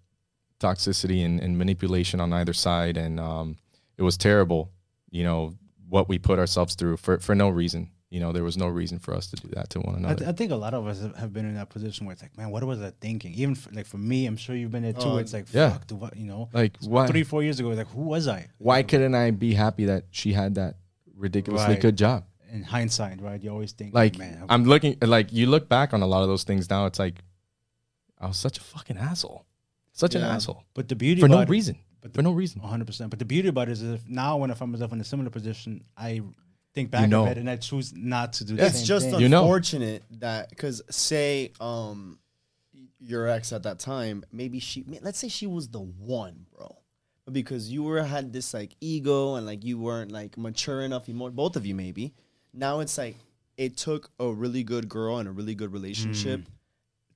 [0.60, 3.56] toxicity and, and manipulation on either side, and um,
[3.96, 4.70] it was terrible.
[5.10, 5.54] You know
[5.88, 7.90] what we put ourselves through for for no reason.
[8.14, 10.14] You know, there was no reason for us to do that to one I, another.
[10.20, 12.22] th- I think a lot of us have- have been in that position where it's
[12.22, 13.34] like, man, what was I thinking?
[13.34, 15.00] Even for, like for me, I'm sure you've been there too.
[15.14, 15.70] Oh, it's like, yeah.
[15.72, 16.48] fuck, do what you know?
[16.52, 18.40] like why Three, four years ago, like, who was I?
[18.58, 20.76] why couldn't I be happy that she had that
[21.16, 21.80] ridiculously Right.
[21.86, 22.24] good job?
[22.52, 23.42] In hindsight, right?
[23.42, 26.28] You always think, Like man, I'm looking like you look back on a lot of
[26.28, 26.86] those things now.
[26.86, 27.16] It's like
[28.20, 29.44] I was such a fucking asshole,
[29.92, 31.76] such an asshole but the beauty for no it- reason.
[32.00, 32.60] but For no reason.
[32.60, 32.86] 100.
[32.86, 35.04] percent But the beauty about it is if now when I find myself in a
[35.04, 36.20] similar position, I
[36.74, 37.22] think back know.
[37.24, 39.20] of it and I choose not to do the it's just thing.
[39.20, 39.42] You know.
[39.42, 42.18] unfortunate that because say um
[43.00, 46.76] your ex at that time maybe she let's say she was the one bro
[47.24, 51.08] but because you were had this like ego and like you weren't like mature enough
[51.08, 52.12] emo- both of you maybe
[52.52, 53.16] now it's like
[53.56, 56.46] it took a really good girl and a really good relationship Mm.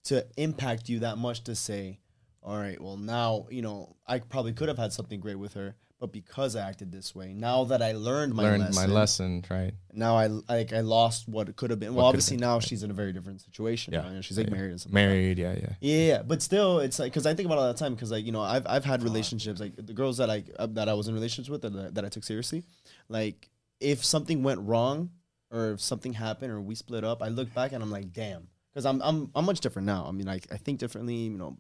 [0.05, 1.99] to impact you that much to say
[2.43, 5.75] all right well now you know i probably could have had something great with her
[6.01, 9.45] but because i acted this way now that i learned my Learned lesson my lesson,
[9.51, 9.75] right?
[9.93, 11.95] now I like I lost what it could have been.
[11.95, 13.93] Well, obviously been, now she's in a very different situation.
[13.93, 14.03] Yeah.
[14.03, 14.55] Yeah, you know, she's like Yeah.
[14.55, 14.93] married and stuff.
[14.93, 14.95] like.
[14.95, 15.73] Married, yeah, yeah.
[15.81, 18.11] Yeah, yeah, but still, it's like because I think about it all that time because
[18.13, 20.95] like you know I've I've had relationships like the girls that I uh, that I
[20.95, 22.63] was in relationships with that, that I took seriously,
[23.09, 23.49] like
[23.81, 25.11] if something went wrong
[25.51, 28.47] or if something happened or we split up, I look back and I'm like, damn,
[28.73, 30.07] because I'm I'm I'm much different now.
[30.09, 31.15] I mean, like I think differently.
[31.15, 31.57] You know,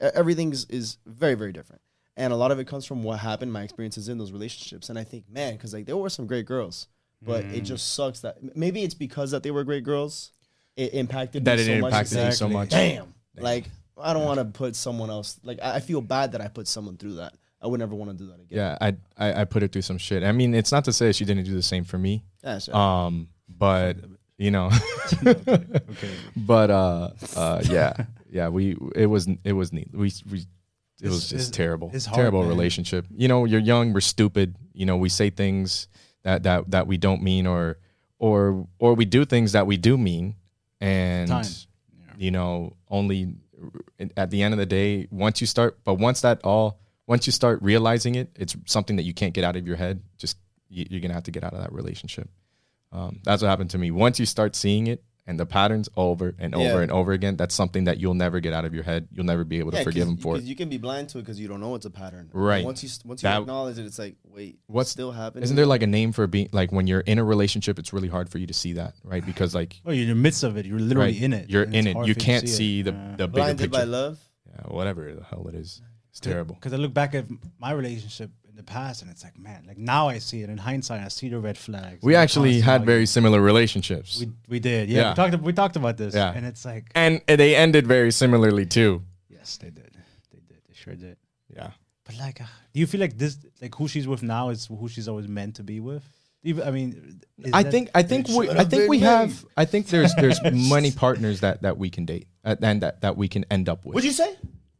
[0.00, 1.82] everything's is very very different,
[2.18, 4.98] and a lot of it comes from what happened, my experiences in those relationships, and
[4.98, 6.88] I think man, because like there were some great girls,
[7.22, 10.32] but it just sucks that maybe it's because that they were great girls.
[10.76, 11.92] It impacted that me it so much.
[11.92, 12.70] impacted you so much.
[12.70, 13.14] Damn.
[13.36, 13.64] Like
[14.00, 15.38] I don't want to put someone else.
[15.42, 17.34] Like I I feel bad that I put someone through that.
[17.60, 18.58] I would never want to do that again.
[18.58, 20.22] Yeah, I, I I put her through some shit.
[20.22, 22.22] I mean, it's not to say she didn't do the same for me.
[22.44, 22.76] Yeah, sure.
[22.76, 23.96] Um, but
[24.36, 24.70] you know,
[25.26, 25.84] Okay.
[26.36, 27.94] but uh, uh, yeah,
[28.30, 29.88] yeah, we it was it was neat.
[29.92, 30.44] We we
[31.02, 32.48] it was just terrible, it's hard, terrible man.
[32.48, 33.06] relationship.
[33.14, 34.56] You know, you're young, we're stupid.
[34.72, 35.88] You know, we say things
[36.24, 37.78] that that that we don't mean, or
[38.18, 40.34] or or we do things that we do mean,
[40.80, 41.44] and Time.
[42.16, 43.34] you know, only
[44.16, 47.32] at the end of the day, once you start, but once that all, once you
[47.32, 50.02] start realizing it, it's something that you can't get out of your head.
[50.16, 50.36] Just
[50.68, 52.28] you, you're gonna have to get out of that relationship.
[52.92, 53.90] Um, that's what happened to me.
[53.90, 56.80] Once you start seeing it and the patterns over and over Yeah.
[56.80, 59.06] and over again, that's something that you'll never get out of your head.
[59.12, 60.38] You'll never be able to forgive forgive 'cause- him for it.
[60.38, 62.30] because You can be blind to it because you don't know it's a pattern.
[62.32, 62.64] Right.
[62.64, 65.44] Once you once you That- acknowledge it, it's like wait, What's- what's still happening?
[65.44, 67.78] Isn't there like a name for being like when you're in a relationship?
[67.78, 69.24] It's really hard for you to see that, right?
[69.24, 70.64] Because like oh, you're in the midst of it.
[70.66, 71.50] You're literally right, in it.
[71.50, 71.96] You're in it.
[72.06, 72.48] You can't it.
[72.48, 73.10] see the Yeah.
[73.18, 73.90] the bigger blinded by picture.
[73.90, 74.18] love?
[74.46, 75.82] Yeah, whatever the hell it is.
[76.10, 76.54] It's terrible.
[76.54, 77.26] Because I look back at
[77.60, 80.58] my relationship in the past, and it's like, man, like now I see it in
[80.58, 81.00] hindsight.
[81.00, 82.02] I see the red flags.
[82.02, 82.86] We actually had argument.
[82.86, 84.20] very similar relationships.
[84.20, 84.90] We we did.
[84.90, 85.00] Yeah.
[85.00, 85.10] Yeah.
[85.10, 85.42] We talked.
[85.42, 86.14] We talked about this.
[86.14, 86.32] Yeah.
[86.36, 89.02] And it's like, and they ended very similarly too.
[89.30, 89.92] yes, they did.
[90.32, 90.60] They did.
[90.68, 91.16] They sure did.
[91.56, 91.70] Yeah.
[92.04, 94.88] But like, uh, do you feel like this, like who she's with now, is who
[94.88, 96.04] she's always meant to be with?
[96.42, 99.06] Even, I mean, is I think I think we I have think we made.
[99.06, 100.40] have I think there's there's
[100.74, 103.84] many partners that that we can date uh, and that that we can end up
[103.84, 103.94] with.
[103.94, 104.34] What'd you say?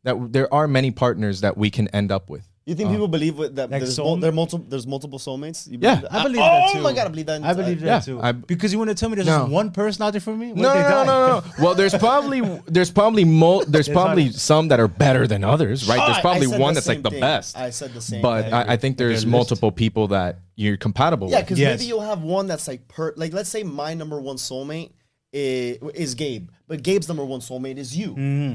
[0.05, 2.48] that w- there are many partners that we can end up with.
[2.69, 4.87] You think uh, people believe with that Like there's, soul- mul- there are multiple there's
[4.87, 5.67] multiple soulmates?
[5.71, 5.95] You Yeah.
[6.03, 6.13] that?
[6.13, 6.79] I believe ah, oh that too.
[6.79, 7.43] Oh my god, I believe that.
[7.43, 8.21] I believe that Yeah, too.
[8.21, 9.39] I- because you want to tell me there's No.
[9.41, 10.49] just one person out there for me?
[10.53, 11.07] What No, if no, they no, die?
[11.07, 11.45] no, no.
[11.65, 15.99] Well, there's probably there's probably mo- there's probably some that are better than others, right?
[15.99, 17.21] Oh, There's I- I probably said one the that's like same the thing.
[17.21, 17.57] best.
[17.57, 18.21] I said the same.
[18.23, 18.53] but thing.
[18.53, 19.27] I, I think there's list.
[19.29, 21.33] multiple people that you're compatible with.
[21.33, 21.47] Yeah, with.
[21.47, 21.79] because Yes.
[21.81, 24.91] maybe you'll have one that's like per like let's say my number one soulmate
[25.33, 28.11] is, is Gabe, but Gabe's number one soulmate is you,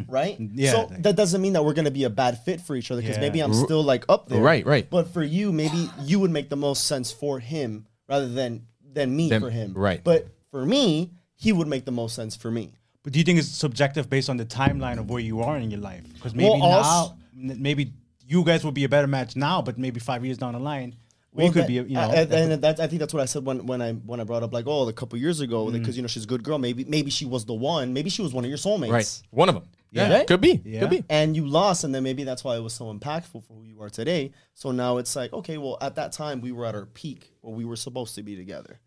[0.07, 0.39] right?
[0.39, 0.59] Mm-hmm.
[0.59, 0.71] Yeah.
[0.71, 3.17] So that doesn't mean that we're gonna be a bad fit for each other because
[3.17, 3.21] Yeah.
[3.21, 4.89] maybe I'm still like up there, Right, right.
[4.89, 9.15] But for you, maybe you would make the most sense for him rather than than
[9.15, 10.03] me Than- for him, right.
[10.03, 12.71] But for me, he would make the most sense for me.
[13.03, 15.69] But do you think it's subjective based on the timeline of where you are in
[15.71, 16.03] your life?
[16.13, 17.91] Because maybe Well, now, also- maybe
[18.27, 20.95] you guys would be a better match now, but maybe five years down the line,
[21.34, 22.12] we Well, could that- be, you know.
[22.12, 24.43] and, and that's, I think that's what I said when, when I when I brought
[24.43, 25.74] up like oh a couple years ago Mm.
[25.74, 28.22] because you know she's a good girl maybe maybe she was the one maybe she
[28.22, 29.63] was one of your soulmates right, one of them.
[29.91, 30.26] Yeah, Right?
[30.28, 30.80] could be, Yeah.
[30.82, 31.04] could be.
[31.10, 33.80] and you lost and then maybe that's why it was so impactful for who you
[33.82, 36.86] are today so now it's like okay well at that time we were at our
[36.88, 38.80] peak where we were supposed to be together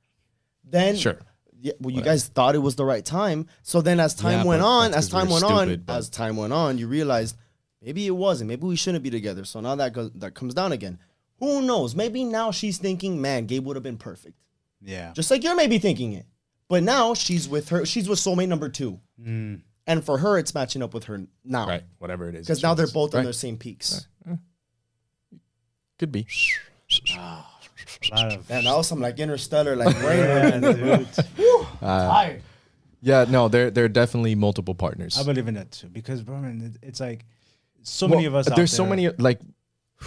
[0.65, 1.19] then Sure.
[1.61, 4.45] yeah, well you guys thought it was the right time so then as time Yeah,
[4.45, 7.37] went on as time we went were on but- as time went on you realized
[7.83, 10.73] maybe it wasn't maybe we shouldn't be together so now that goes that comes down
[10.73, 10.99] again
[11.38, 14.37] who knows maybe now she's thinking man gabe would have been perfect
[14.83, 15.12] yeah.
[15.14, 16.27] just like you're maybe thinking it
[16.68, 19.61] but now she's with her she's with soulmate number two mm.
[19.87, 22.46] and for her it's matching up with her now Right, whatever it is.
[22.46, 22.92] because now they're is.
[22.92, 23.25] both on Right.
[23.25, 24.07] their same peaks.
[25.99, 26.27] Could be.
[27.16, 27.16] A
[28.12, 31.09] lot of, Man, that was some like interstellar, like brain yeah, work.
[31.37, 31.66] dude.
[31.81, 32.42] Uh, Tired.
[33.01, 35.16] Yeah, no, there there are definitely multiple partners.
[35.18, 37.25] I believe in that too because, bro, man, it's like
[37.83, 38.51] so Well, many of us.
[38.51, 39.40] out There's so many like,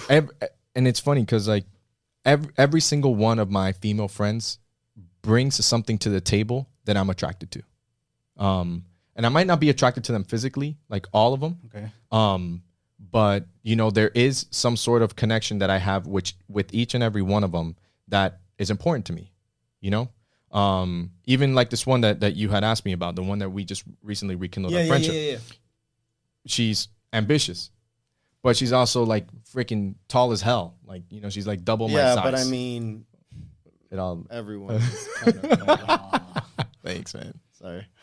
[0.09, 0.29] ev-
[0.75, 1.65] and it's funny because like
[2.25, 4.59] every every single one of my female friends
[5.21, 7.63] brings something to the table that I'm attracted to.
[8.37, 11.59] Um, and I might not be attracted to them physically, like all of them.
[11.65, 11.91] Okay.
[12.11, 12.63] Um,
[13.11, 16.93] but you know, there is some sort of connection that I have which with each
[16.93, 17.75] and every one of them
[18.07, 19.33] that is important to me.
[19.81, 20.09] You know,
[20.51, 23.49] um, even like this one that that you had asked me about, the one that
[23.49, 25.37] we just recently rekindled Yeah, our yeah, friendship yeah, yeah.
[26.45, 27.71] she's ambitious,
[28.41, 30.75] but she's also like freaking tall as hell.
[30.85, 32.03] Like you know, she's like double my size.
[32.03, 32.23] Yeah, size.
[32.23, 33.05] but I mean,
[33.91, 34.25] it all.
[34.29, 34.75] everyone.
[34.75, 36.21] is kind of,
[36.83, 37.33] Thanks, man.
[37.51, 37.85] sorry.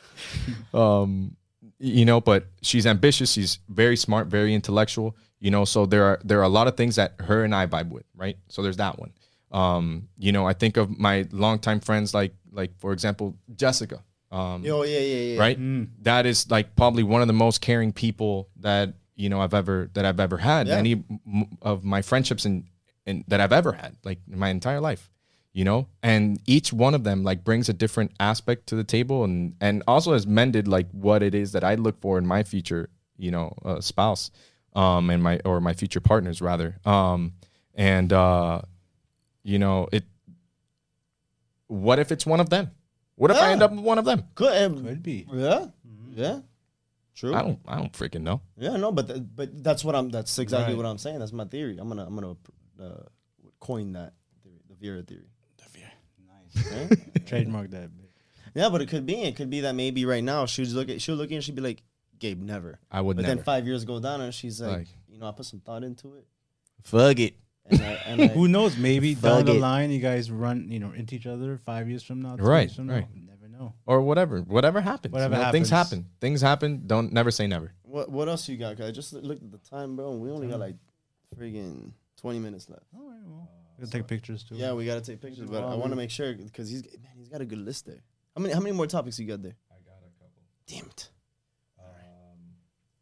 [0.72, 1.37] Um,
[1.79, 3.33] you know, but she's ambitious.
[3.33, 5.14] She's very smart, very intellectual.
[5.40, 7.66] You know, so there are there are a lot of things that her and I
[7.66, 8.38] vibe with, right?
[8.49, 9.12] So there's that one.
[9.53, 14.03] Um, you know, I think of my longtime friends, like like for example, Jessica.
[14.33, 15.40] Um, Yo, yeah, yeah, yeah.
[15.40, 15.59] right?
[16.03, 19.90] That is like probably one of the most caring people that you know I've ever
[19.94, 20.68] that I've ever had.
[20.68, 20.76] Yeah.
[20.76, 20.92] Any
[21.26, 22.64] m- of my friendships and
[23.07, 25.11] and that I've ever had, like in my entire life,
[25.52, 25.88] you know.
[26.02, 29.83] And each one of them like brings a different aspect to the table, and and
[29.88, 33.31] also has mended like what it is that I look for in my future, you
[33.31, 34.31] know, uh, spouse,
[34.74, 37.33] um, and my or my future partners rather, um,
[37.74, 38.61] and uh,
[39.42, 40.05] you know it.
[41.68, 42.70] What if it's one of them?
[43.16, 44.24] What if I end up with one of them?
[44.35, 45.26] Could, um, Could be.
[45.33, 45.66] Yeah,
[46.14, 46.40] yeah.
[47.16, 47.35] True.
[47.35, 47.59] I don't.
[47.66, 48.42] I don't freaking know.
[48.59, 50.11] Yeah, no, but th- but that's what I'm.
[50.11, 50.76] That's exactly Right.
[50.76, 51.18] what I'm saying.
[51.18, 51.79] That's my theory.
[51.81, 52.37] I'm gonna I'm gonna
[52.81, 53.02] uh,
[53.59, 54.12] coin that
[54.44, 55.31] theory, the Vera theory.
[55.57, 55.90] The Vera,
[56.29, 56.90] nice.
[56.90, 57.26] Right?
[57.26, 57.90] Trademark that.
[58.55, 59.22] yeah, but it could be.
[59.22, 60.98] It could be that maybe right now she's looking.
[60.98, 61.83] She'll look and she'd be like,
[62.18, 63.35] "Gabe, never." I would But never.
[63.37, 65.85] then five years go down and she's like, Like- "You know, I put some thought
[65.85, 66.26] into it."
[66.85, 67.35] Fuck it.
[67.68, 68.76] And I, and I, Who knows?
[68.76, 69.61] Maybe down the it.
[69.61, 72.37] line, you guys run, you know, into each other five years from now.
[72.37, 73.07] Right, from right.
[73.14, 73.25] You
[73.57, 73.75] never know.
[73.87, 74.40] Or whatever.
[74.40, 75.12] Whatever happens.
[75.12, 76.07] Whatever you know, Things happen.
[76.21, 76.83] Things happen.
[76.87, 77.73] Don't never say never.
[77.83, 78.77] what what else you got?
[78.77, 80.12] 'Cause I just looked at the time, bro.
[80.12, 80.77] and We only got like
[81.37, 82.85] friggin' twenty minutes left.
[82.97, 84.57] All right, well, we can take pictures too.
[84.57, 87.29] Yeah, we gotta take pictures, but I want to make sure because he's man, he's
[87.29, 88.03] got a good list there.
[88.35, 89.57] How many how many more topics you got there?
[89.71, 90.42] I got a couple.
[90.66, 91.11] Damn it.
[91.79, 92.57] Um,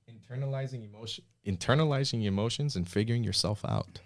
[0.09, 4.01] internalizing emotion, internalizing emotions, and figuring yourself out.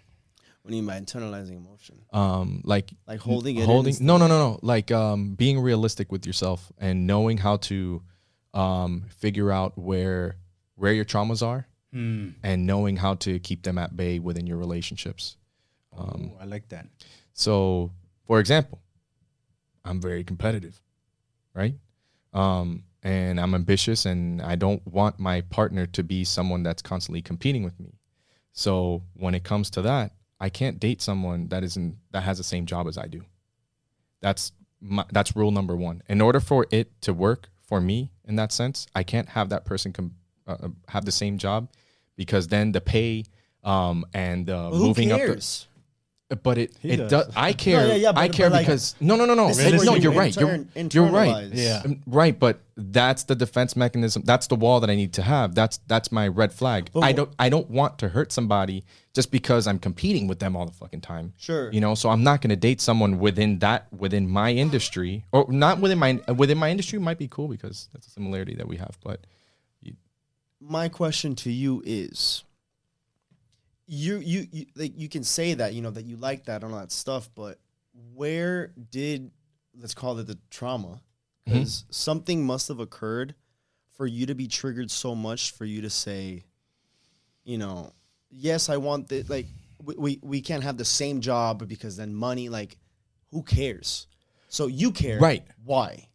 [0.69, 1.95] What do you mean by internalizing emotion?
[2.13, 3.89] Um, like Like holding it holding.
[3.89, 4.59] instead No, no, no, no.
[4.61, 8.03] Like um, being realistic with yourself and knowing how to
[8.53, 10.35] um, figure out where
[10.75, 12.29] where your traumas are Hmm.
[12.43, 15.37] and knowing how to keep them at bay within your relationships.
[15.97, 16.85] Um, Ooh, I like that.
[17.33, 17.91] So,
[18.27, 18.79] for example,
[19.83, 20.79] I'm very competitive,
[21.55, 21.73] right?
[22.31, 27.23] Um, and I'm ambitious, and I don't want my partner to be someone that's constantly
[27.23, 27.97] competing with me.
[28.53, 32.43] So, when it comes to that, I can't date someone that isn't that has the
[32.43, 33.23] same job as I do.
[34.21, 36.01] That's my, that's rule number one.
[36.07, 39.65] In order for it to work for me in that sense, I can't have that
[39.65, 40.15] person com-
[40.47, 41.69] uh, have the same job
[42.15, 43.25] because then the pay
[43.63, 45.67] um, and uh, moving up the cares?
[46.43, 47.09] But it He it does.
[47.09, 47.33] does.
[47.35, 47.87] I care.
[47.87, 49.47] yeah, yeah, I care like, because no, no, no, no.
[49.47, 50.35] This is It- where no, you you're right.
[50.35, 51.47] You're you're right.
[51.51, 51.81] Yeah.
[51.83, 54.21] Um, Right, but that's the defense mechanism.
[54.25, 55.55] That's the wall that I need to have.
[55.55, 56.91] That's that's my red flag.
[56.93, 58.83] But I don't I don't want to hurt somebody
[59.15, 61.33] just because I'm competing with them all the fucking time.
[61.37, 61.71] Sure.
[61.71, 65.45] You know, so I'm not going to date someone within that within my industry or
[65.49, 68.77] not within my within my industry might be cool because that's a similarity that we
[68.77, 69.25] have, but
[70.61, 72.43] my question to you is
[73.89, 76.73] you, you you like you can say that you know that you like that and
[76.73, 77.59] all that stuff but
[78.13, 79.31] where did
[79.79, 81.53] let's call it the trauma mm-hmm.
[81.53, 83.35] because something must have occurred
[83.97, 86.43] for you to be triggered so much for you to say
[87.43, 87.91] you know
[88.29, 89.47] yes i want the like
[89.83, 92.77] we, we we can't have the same job because then money like
[93.31, 94.07] who cares?
[94.47, 95.43] So you care Right.
[95.63, 96.09] why?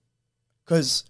[0.64, 1.04] Because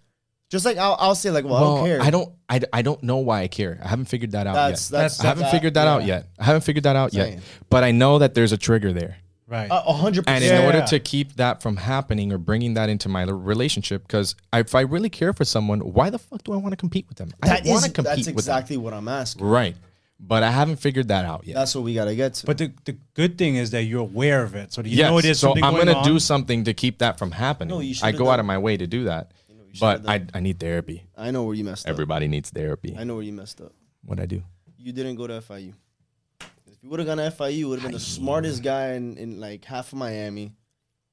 [0.50, 2.82] just like I'll, I'll say like well, well, i don't care I don't I, I
[2.82, 3.80] don't know why I care.
[3.82, 4.96] I haven't figured that out That's- yet.
[4.96, 6.06] that's- I haven't that- figured that out yeah.
[6.16, 6.28] yet.
[6.38, 7.34] I haven't figured that out Same.
[7.34, 7.42] yet.
[7.70, 9.16] But I know that there's a trigger there.
[9.46, 9.68] Right.
[9.70, 10.44] A a hundred And percent.
[10.52, 10.84] And in order Yeah.
[10.86, 15.10] to keep that from happening or bringing that into my relationship, because if I really
[15.10, 17.30] care for someone, why the fuck do I want to compete with them?
[17.42, 19.42] I That don't want is to compete that's with exactly what I'm asking.
[19.42, 19.50] them.
[19.52, 19.76] Right.
[20.20, 21.54] But I haven't figured that out yet.
[21.56, 22.46] That's what we gotta get to.
[22.46, 24.72] but the, the good thing is that you're aware of it.
[24.72, 25.10] So that you yes.
[25.10, 27.74] know there's so something I'm going gonna do something to keep that from happening.
[27.74, 29.32] No, you I should've go done- out of my way to do that.
[29.74, 31.04] You but I, I need therapy.
[31.16, 31.90] I know where you messed up.
[31.90, 32.94] Everybody needs therapy.
[32.98, 33.72] I know where you messed up.
[34.04, 34.42] What I do.
[34.78, 35.72] You didn't go to FIU.
[36.66, 39.16] If you would have gone to FIU, you would have been the smartest guy in,
[39.16, 40.52] in like half of Miami.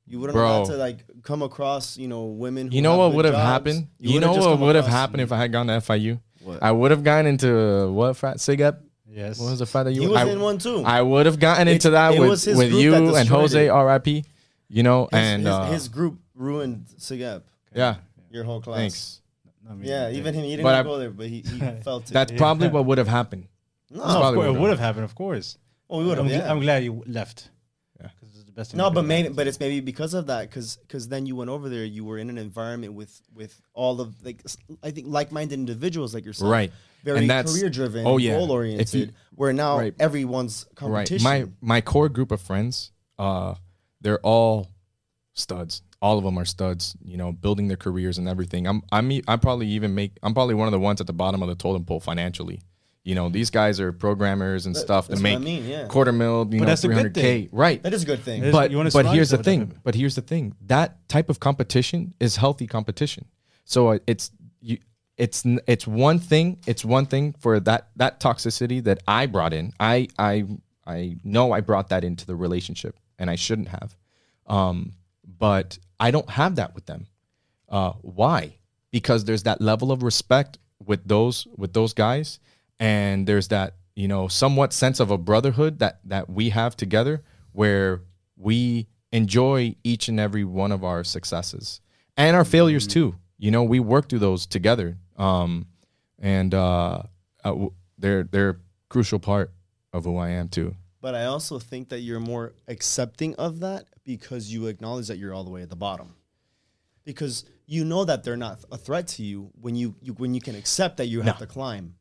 [0.06, 0.66] You wouldn't have Bro.
[0.66, 2.70] had to like come across, you know, women.
[2.70, 3.88] Who You know have what would have happened?
[4.00, 6.20] You, would've know what would have happened if I had gone to FIU?
[6.44, 6.62] What?
[6.62, 8.78] I would have gotten into uh, what frat SIGEP?
[9.08, 9.40] Yes.
[9.40, 10.84] What was the frat that you He was I, in one too.
[10.86, 13.72] I would have gotten It- into that it with, with you that and Jose it.
[13.72, 14.26] RIP,
[14.70, 17.44] you know, his, and his, uh, his group ruined SIGEP.
[17.76, 17.96] yeah,
[18.32, 18.78] your whole class.
[18.80, 19.22] thanks.
[19.70, 20.18] I mean, Yeah, yeah.
[20.18, 22.14] even him, he didn't But I- go there, but he, he felt it.
[22.14, 23.48] That's probably what would have happened.
[23.92, 25.58] no, No, of probably course, it would've happened, of course.
[25.90, 26.26] oh, we would have.
[26.26, 26.52] I'm, gl- Yeah.
[26.52, 27.50] I'm glad you left.
[28.00, 28.08] Yeah.
[28.20, 29.36] 'Cause it's the best thing No, that but could've maybe, happened.
[29.36, 32.30] but it's maybe because of that, because then you went over there, you were in
[32.30, 36.72] an environment with with all of like s- I think like-minded individuals like yourself, Right.
[37.04, 38.38] Very And that's- career-driven, oh, yeah.
[38.38, 38.88] goal oriented.
[38.88, 39.94] If you- where now right.
[40.00, 40.76] everyone's Right.
[40.76, 41.24] competition.
[41.24, 43.56] My my core group of friends, uh,
[44.02, 44.68] they're all
[45.34, 45.82] studs.
[46.02, 46.96] All of them are studs.
[47.04, 48.68] You know, building their careers and everything.
[48.68, 51.14] I'm I'm e- I probably even make I'm probably one of the ones at the
[51.14, 52.62] bottom of the totem pole financially.
[53.04, 55.68] You know, these guys are programmers and That- stuff that that's what I make mean,
[55.68, 55.88] yeah.
[55.88, 56.40] quarter mil.
[56.40, 57.50] You But know, that's a three good hundred k.
[57.52, 57.82] Right.
[57.84, 58.42] that is a good thing.
[58.44, 59.62] It is- but you wanna but here's the for that type thing.
[59.78, 60.56] of- But here's the thing.
[60.68, 63.26] That type of competition is healthy competition.
[63.66, 64.78] So uh, it's you.
[65.18, 66.58] It's it's one thing.
[66.66, 69.72] It's one thing for that that toxicity that I brought in.
[69.80, 70.46] I I
[70.88, 73.96] I know I brought that into the relationship, and I shouldn't have.
[74.48, 74.94] Um,
[75.40, 77.06] but I don't have that with them.
[77.70, 78.58] Uh, why?
[78.92, 82.40] Because there's that level of respect with those with those guys,
[82.80, 87.22] and there's that you know somewhat sense of a brotherhood that that we have together,
[87.54, 88.02] where
[88.36, 91.80] we enjoy each and every one of our successes
[92.18, 93.16] and our failures too.
[93.38, 95.68] You know, we work through those together, um,
[96.20, 97.04] and uh,
[97.44, 97.56] uh,
[97.98, 98.58] they're they're a
[98.90, 99.54] crucial part
[99.94, 100.76] of who I am too.
[101.00, 105.34] But I also think that you're more accepting of that because you acknowledge that you're
[105.34, 106.16] all the way at the bottom.
[107.04, 110.42] Because you know that they're not a threat to you when you, you when you
[110.42, 111.96] can accept that you have to climb.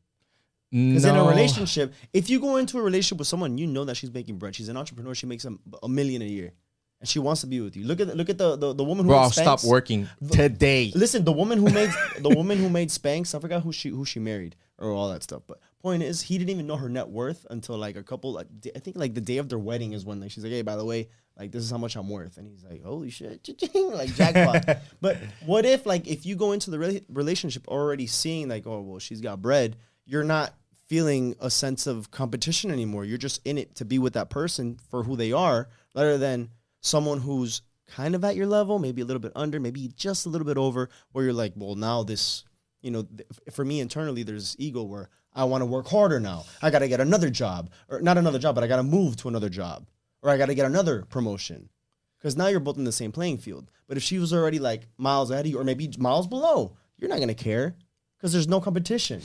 [0.71, 3.97] Because in a relationship, if you go into a relationship with someone, you know that
[3.97, 4.55] she's making bread.
[4.55, 5.13] She's an entrepreneur.
[5.13, 6.53] She makes a, a million a year,
[7.01, 7.83] and she wants to be with you.
[7.83, 10.93] Look at the, look at the the, the woman who Bro, I'll stop working today.
[10.95, 11.89] Listen, the woman who made
[12.19, 15.23] the woman who made Spanx, I forgot who she who she married or all that
[15.23, 15.43] stuff.
[15.45, 18.31] But point is, he didn't even know her net worth until like a couple.
[18.31, 20.61] Like, I think like the day of their wedding is when like she's like, hey,
[20.61, 21.09] by the way,
[21.41, 24.77] like this is how much I'm worth, and he's like, holy shit, like jackpot.
[25.01, 28.81] but what if like if you go into the re- relationship already seeing like, oh
[28.81, 29.75] well, she's got bread,
[30.05, 30.53] you're not
[30.85, 33.05] feeling a sense of competition anymore.
[33.05, 36.49] You're just in it to be with that person for who they are, rather than
[36.81, 40.29] someone who's kind of at your level, maybe a little bit under, maybe just a
[40.29, 42.43] little bit over, where you're like, well, now this,
[42.83, 46.19] you know, th- for me internally, there's this ego where I want to work harder
[46.19, 46.43] now.
[46.61, 49.15] I got to get another job, or not another job, but I got to move
[49.17, 49.87] to another job,
[50.21, 51.69] or I got to get another promotion.
[52.17, 53.71] Because now you're both in the same playing field.
[53.87, 57.09] But if she was already like miles ahead of you, or maybe miles below, you're
[57.09, 57.75] not going to care
[58.17, 59.21] because there's no competition.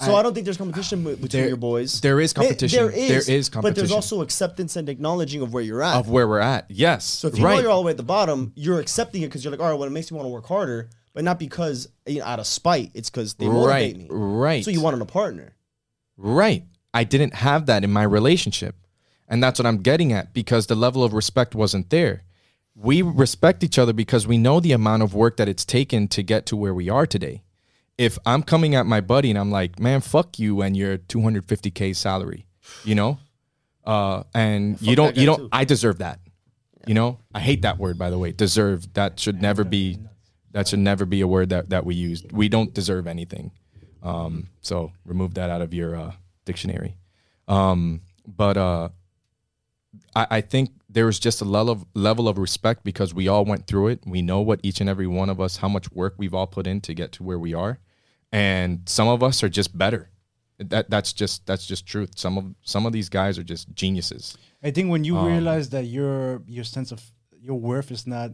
[0.00, 2.00] So I, don't think there's competition be- between There- your boys.
[2.00, 2.78] there is competition.
[2.78, 5.96] There is, There is But there's also acceptance and acknowledging of where you're at.
[5.96, 6.64] of where we're at.
[6.70, 7.04] Yes.
[7.04, 7.56] So if you right.
[7.56, 9.68] know you're all the way at the bottom, you're accepting it because you're like, all
[9.68, 12.38] right, well, it makes me want to work harder, but not because you know, out
[12.38, 12.92] of spite.
[12.94, 13.96] It's because they motivate right.
[13.98, 14.06] me.
[14.08, 14.64] Right.
[14.64, 15.54] So you wanted a partner.
[16.16, 16.64] Right.
[16.94, 18.76] I didn't have that in my relationship.
[19.30, 22.24] And that's what I'm getting at because the level of respect wasn't there.
[22.74, 26.22] We respect each other because we know the amount of work that it's taken to
[26.22, 27.44] get to where we are today.
[27.96, 31.94] If I'm coming at my buddy and I'm like, man, fuck you and your 250K
[31.94, 32.46] salary,
[32.84, 33.18] you know?
[33.84, 35.48] Uh, and you don't, you don't, too.
[35.52, 36.18] I deserve that.
[36.86, 37.18] You know?
[37.34, 38.32] I hate that word, by the way.
[38.32, 38.92] Deserve.
[38.94, 39.98] That should never be,
[40.52, 42.24] that should never be a word that, that we use.
[42.32, 43.52] We don't deserve anything.
[44.02, 46.12] Um, so remove that out of your uh,
[46.46, 46.96] dictionary.
[47.46, 48.88] Um, but uh,
[50.20, 53.44] I, I think there was just a level of level of respect because we all
[53.44, 54.00] went through it.
[54.06, 56.66] We know what each and every one of us, how much work we've all put
[56.66, 57.78] in to get to where we are,
[58.32, 60.10] and some of us are just better.
[60.58, 62.10] That that's just that's just truth.
[62.16, 64.36] Some of some of these guys are just geniuses.
[64.62, 67.00] I think when you Um, realize that your your sense of
[67.40, 68.32] your worth is not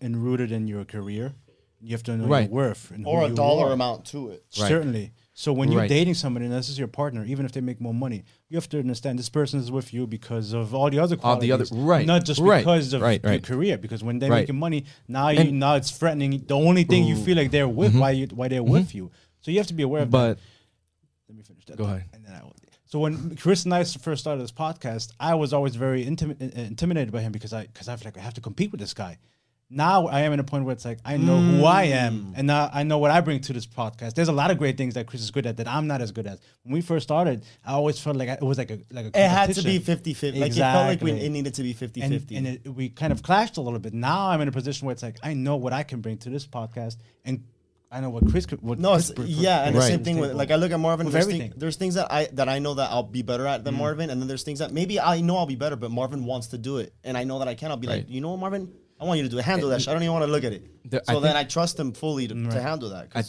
[0.00, 1.34] enrooted in your career,
[1.80, 2.48] you have to know Right.
[2.48, 3.72] your worth and Or a dollar are.
[3.72, 4.44] amount to it.
[4.58, 4.68] Right.
[4.68, 5.12] Certainly.
[5.38, 5.88] So when you're Right.
[5.88, 8.68] dating somebody and this is your partner, even if they make more money, you have
[8.70, 11.70] to understand this person is with you because of all the other All the qualities,
[11.70, 13.78] other- right, Not just right, because of right, your career.
[13.78, 16.42] Because when they're making money, now you now it's threatening.
[16.44, 19.12] The only thing you feel like they're with, why you why they're with you.
[19.42, 20.18] So you have to be aware of that.
[20.18, 20.38] But
[21.28, 21.76] Let me finish that.
[21.76, 22.06] Go ahead.
[22.12, 22.56] And then I will.
[22.86, 27.12] So when Chris and I first started this podcast, I was always very uh, intimidated
[27.12, 29.18] by him because I because I feel like I have to compete with this guy.
[29.70, 31.92] Now I am in a point where it's like I know who I Mm.
[31.92, 34.14] am, and now I know what I bring to this podcast.
[34.14, 36.10] There's a lot of great things that Chris is good at that I'm not as
[36.10, 36.38] good at.
[36.62, 39.08] When we first started, I always felt like I, it was like a like a
[39.08, 39.82] It had to be competition.
[39.82, 40.40] 50 50.
[40.40, 42.36] Like it felt like we, it needed to be 50 and, 50.
[42.36, 43.92] and it, we kind of clashed a little bit.
[43.92, 46.30] Now I'm in a position where it's like I know what I can bring to
[46.30, 46.96] this podcast,
[47.26, 47.44] and
[47.90, 48.62] I know what Chris could.
[48.62, 50.72] What No, Chris it's, br- br- yeah, and the same thing with like I look
[50.72, 51.04] at Marvin.
[51.06, 51.50] With There's, everything.
[51.50, 54.08] thing, there's things that I that I know that I'll be better at than Marvin,
[54.08, 56.58] and then there's things that maybe I know I'll be better, but Marvin wants to
[56.58, 57.70] do it, and I know that I can.
[57.70, 59.44] I'll be like, you know what, Marvin, I want you to do it.
[59.44, 59.88] Handle that shit.
[59.88, 60.90] I don't even want to look at it.
[60.90, 63.08] The- so I then I trust him fully to, to handle that.
[63.14, 63.24] I,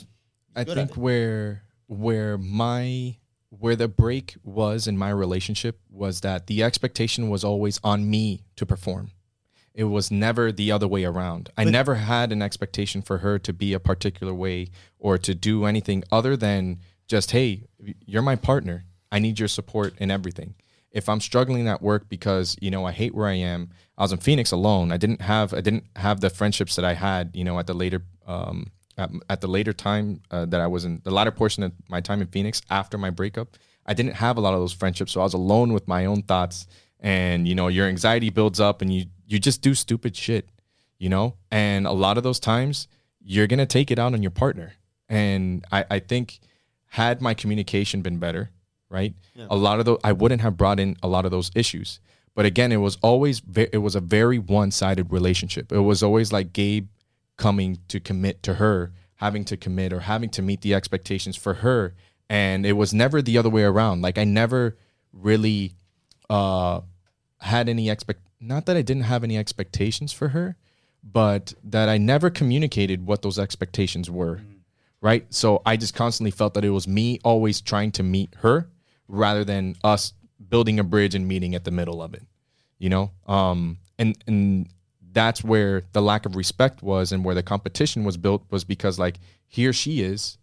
[0.56, 3.18] I think where where my
[3.50, 8.44] where the break was in my relationship was that the expectation was always on me
[8.56, 9.12] to perform.
[9.74, 11.50] It was never the other way around.
[11.58, 14.68] I never had an expectation for her to be a particular way
[15.00, 17.64] or to do anything other than just, hey,
[18.06, 18.84] you're my partner.
[19.12, 20.54] I need your support in everything.
[20.92, 24.12] If I'm struggling at work because, you know, I hate where I am, I was
[24.12, 24.92] in Phoenix alone.
[24.92, 27.74] I didn't have I didn't have the friendships that I had, you know, at the
[27.74, 31.64] later um at, at the later time uh, that I was in the latter portion
[31.64, 33.58] of my time in Phoenix after my breakup.
[33.86, 36.24] I didn't have a lot of those friendships, so I was alone with my own
[36.24, 36.68] thoughts
[37.00, 40.50] and you know, your anxiety builds up and you you just do stupid shit,
[40.98, 41.36] you know?
[41.52, 42.88] And a lot of those times
[43.22, 44.74] you're to take it out on your partner.
[45.08, 46.40] And I I think
[46.88, 48.50] had my communication been better,
[48.90, 49.14] right?
[49.50, 52.00] A lot of those I wouldn't have brought in a lot of those issues.
[52.36, 55.72] But again, it was always it was a very one-sided relationship.
[55.72, 56.88] It was always like Gabe
[57.38, 61.56] coming to commit to her, having to commit or having to meet the expectations for
[61.56, 61.96] her,
[62.30, 64.02] and it was never the other way around.
[64.02, 64.78] Like I never
[65.12, 65.74] really
[66.30, 66.82] uh
[67.40, 70.56] had any expect not that I didn't have any expectations for her,
[71.04, 74.42] but that I never communicated what those expectations were.
[75.02, 75.26] Right?
[75.34, 78.70] So I just constantly felt that it was me always trying to meet her
[79.10, 80.14] rather than us
[80.50, 82.24] building a bridge and meeting at the middle of it.
[82.78, 83.12] You know?
[83.28, 84.70] Um and and
[85.12, 89.00] that's where the lack of respect was and where the competition was built was because
[89.00, 90.38] like here she is,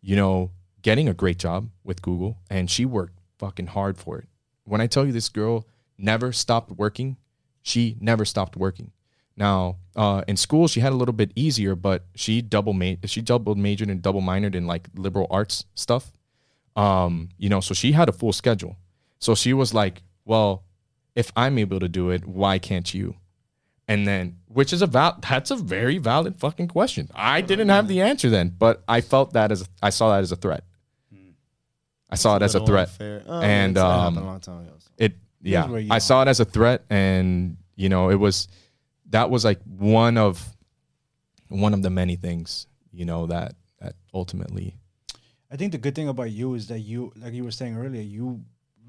[0.00, 0.50] you know,
[0.82, 4.28] getting a great job with Google and she worked fucking hard for it.
[4.64, 5.66] When I tell you this girl
[5.98, 7.16] never stopped working,
[7.62, 8.92] she never stopped working.
[9.36, 13.22] Now, uh, in school she had a little bit easier, but she double ma- she
[13.22, 16.12] double majored and double minored in like liberal arts stuff.
[16.76, 18.76] Um, you know, so she had a full schedule.
[19.18, 20.64] So she was like, "Well,
[21.14, 23.16] if I'm able to do it, why can't you?"
[23.88, 27.08] And then, which is a val, that's a very valid fucking question.
[27.14, 30.32] I didn't have the answer then, but I felt that as, I saw that as
[30.32, 30.64] a threat.
[32.08, 32.90] I saw it as a threat.
[33.00, 34.72] Oh, And, it's- that happened um, a long time ago.
[34.78, 34.90] so.
[34.98, 38.48] It, yeah, I saw it as a threat, and you know, it was
[39.10, 40.46] that was like one of
[41.48, 44.76] one of the many things, you know, that that ultimately,
[45.52, 48.00] I think the good thing about you is that you, like you were saying earlier,
[48.02, 48.40] you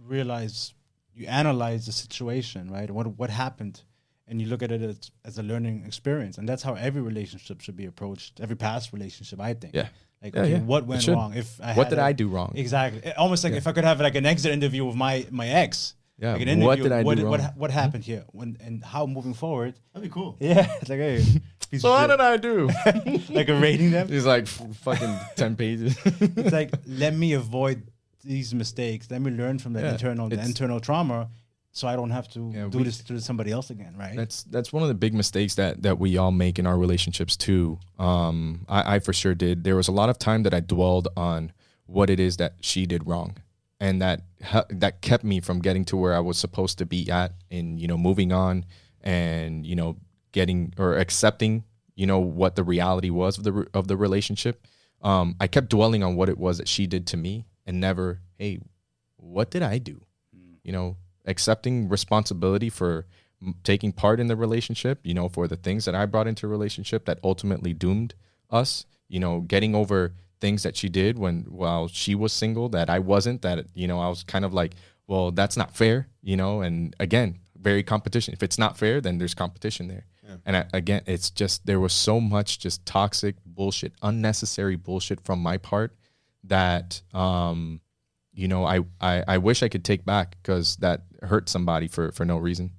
[0.05, 0.73] realize,
[1.13, 2.89] you analyze the situation, right?
[2.89, 3.81] What what happened,
[4.27, 7.61] and you look at it as, as a learning experience, and that's how every relationship
[7.61, 8.39] should be approached.
[8.39, 9.73] Every past relationship, I think.
[9.75, 9.87] Yeah.
[10.21, 10.59] Like, Yeah, okay, yeah.
[10.59, 11.33] what went wrong?
[11.35, 12.53] If I what had did a- I do wrong?
[12.55, 13.01] Exactly.
[13.03, 15.95] It- Almost like if I could have like an exit interview with my my ex.
[16.19, 17.39] Yeah, Like an what did I do what, What, wrong?
[17.39, 17.77] ha- what hmm?
[17.77, 18.23] happened here?
[18.31, 19.73] When and how moving forward?
[19.93, 20.37] That'd be cool.
[20.51, 20.71] Yeah.
[20.79, 21.25] It's like hey.
[21.73, 22.17] Piece So of how shit.
[22.17, 23.33] did I do?
[23.33, 24.07] like a rating them.
[24.07, 25.97] He's like f- fucking ten pages.
[26.05, 27.83] it's like let me avoid
[28.23, 29.09] these mistakes.
[29.11, 31.29] Let me learn from that Yeah, internal the it's- internal trauma,
[31.71, 34.15] so I don't have to Yeah, do we- this to somebody else again, right?
[34.15, 37.35] That's that's one of the big mistakes that that we all make in our relationships
[37.35, 37.79] too.
[37.99, 39.63] Um, I, I for sure did.
[39.63, 41.51] There was a lot of time that I dwelled on
[41.85, 43.35] what it is that she did wrong,
[43.79, 47.09] and that ha- that kept me from getting to where I was supposed to be
[47.11, 48.63] at, and you know moving on,
[49.01, 49.97] and you know
[50.33, 51.63] getting or accepting
[51.95, 54.67] you know what the reality was of the of the relationship.
[55.01, 58.19] Um, I kept dwelling on what it was that she did to me, and never,
[58.37, 58.59] hey,
[59.17, 60.01] what did I do?
[60.63, 63.05] you know accepting responsibility for
[63.41, 66.45] m- taking part in the relationship you know for the things that i brought into
[66.45, 68.15] a relationship that ultimately doomed
[68.49, 72.89] us you know getting over things that she did when while she was single that
[72.89, 74.73] i wasn't that you know i was kind of like
[75.07, 79.17] well that's not fair you know and again very competition if it's not fair then
[79.17, 80.05] there's competition there
[80.45, 85.39] and I, again it's just there was so much just toxic bullshit unnecessary bullshit from
[85.41, 85.95] my part
[86.45, 87.79] that um
[88.35, 92.11] you know, I, I, I wish I could take back because that hurt somebody for,
[92.11, 92.71] for no reason.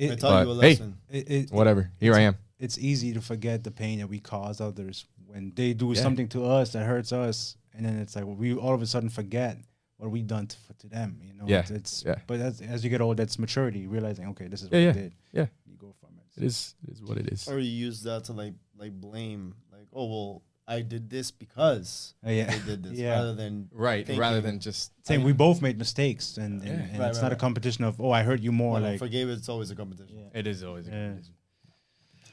[0.00, 0.96] I taught you a hey, lesson.
[1.10, 1.90] it, it, Whatever.
[1.98, 2.36] Here I am.
[2.60, 6.00] it's easy to forget the pain that we cause others when they do Yeah.
[6.00, 9.08] something to us that hurts us, and then it's like we all of a sudden
[9.08, 9.58] forget
[10.00, 11.20] what we done to, to them.
[11.22, 12.16] You know, Yeah, it's, it's yeah.
[12.26, 14.86] but as, as you get older, that's maturity, realizing okay, this is what Yeah, you
[14.86, 14.92] yeah.
[14.92, 15.12] did.
[15.32, 15.46] Yeah.
[15.66, 16.40] You go from it.
[16.40, 17.46] It is it is what it is.
[17.48, 22.14] Or you use that to like like blame, like, oh well, I did this because
[22.24, 22.46] Oh, yeah.
[22.50, 23.10] they did this, Yeah.
[23.18, 24.06] rather than Right.
[24.06, 26.72] thinking, Rather than just Saying we both made mistakes, and, and, Yeah.
[26.92, 28.74] and Right, it's right, not a competition of oh I hurt you more.
[28.74, 30.16] Well, like forgave it, it's always a competition.
[30.18, 30.38] Yeah.
[30.40, 31.06] it is always a Yeah.
[31.08, 31.34] competition.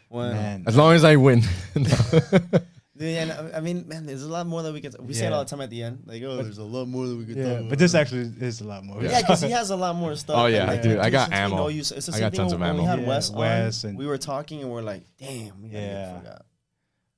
[0.09, 1.41] When, man, As long as I win.
[2.99, 4.95] Yeah, I- I mean, man, there's a lot more that we could.
[4.99, 5.35] We say it Yeah.
[5.37, 7.35] all the time at the end, like, oh, there's a lot more that we could
[7.35, 7.69] talk yeah, about.
[7.69, 9.01] but this actually is a lot more.
[9.03, 10.35] Yeah, because he has a lot more stuff.
[10.37, 11.67] Oh, and, yeah, like, dude, I got since we ammo.
[11.67, 13.31] you, it's the I same got thing tons when, of when we had Yeah, Wes,
[13.31, 15.79] Wes on, and- we were talking and we're like, damn, we Yeah.
[15.79, 16.45] get the fuck out.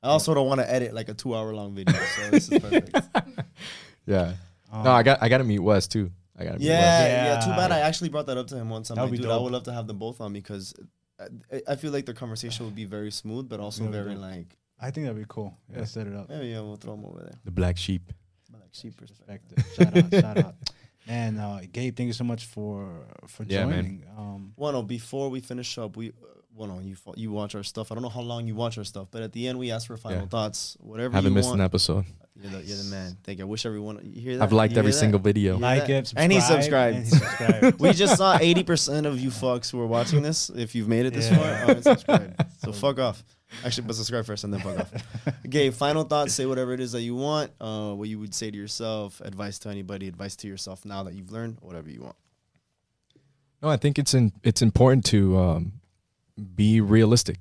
[0.03, 2.59] I also don't want to edit like a two hour long video, so this is
[2.63, 2.95] perfect.
[4.05, 4.33] yeah.
[4.71, 6.11] Um, no, I got I gotta meet Wes too.
[6.37, 6.79] I gotta meet yeah,
[7.35, 7.45] Wes.
[7.45, 8.95] yeah, Too bad I actually brought that up to him one time.
[8.95, 10.73] That would Like, be dude, I would love to have them both on because
[11.51, 14.21] I, I feel like the conversation would be very smooth, but also Really very dope.
[14.21, 15.53] like, I think that'd be cool.
[15.75, 16.27] Yeah, set it up.
[16.29, 17.33] yeah, yeah, we'll throw them over there.
[17.43, 18.11] The black sheep.
[18.53, 19.57] Like sheep perspective.
[19.57, 20.07] Perspective.
[20.11, 20.55] shout out, shout out.
[21.07, 23.83] And uh, Gabe, thank you so much for for Yeah, man.
[23.83, 24.03] joining.
[24.17, 26.11] Um, Well, no, before we finish up, we, uh,
[26.55, 27.91] well, no, you you watch our stuff.
[27.91, 29.87] I don't know how long you watch our stuff, but at the end, we ask
[29.87, 30.27] for final Yeah.
[30.27, 30.77] thoughts.
[30.79, 31.61] Whatever Haven't you missed want.
[31.61, 32.05] an episode.
[32.41, 33.17] You're the, you're the man.
[33.23, 33.45] Thank you.
[33.45, 33.99] I wish everyone.
[34.13, 34.43] You hear that?
[34.43, 34.97] I've liked every that?
[34.97, 35.57] single video.
[35.57, 35.89] Like that?
[35.89, 36.95] it, subscribe, and he subscribed.
[36.95, 37.79] and he subscribed.
[37.81, 40.49] we just saw 80% of you fucks who are watching this.
[40.49, 41.37] If you've made it this Yeah.
[42.05, 42.35] far, aren't.
[42.63, 43.23] So fuck off.
[43.65, 44.93] Actually, but subscribe first and then fuck off.
[45.45, 46.33] Okay, final thoughts.
[46.33, 47.51] Say whatever it is that you want.
[47.59, 49.19] Uh, what you would say to yourself.
[49.21, 50.07] Advice to anybody.
[50.07, 51.57] Advice to yourself now that you've learned.
[51.61, 52.15] Whatever you want.
[53.61, 55.73] No, I think it's in, it's important to um,
[56.55, 57.37] be realistic.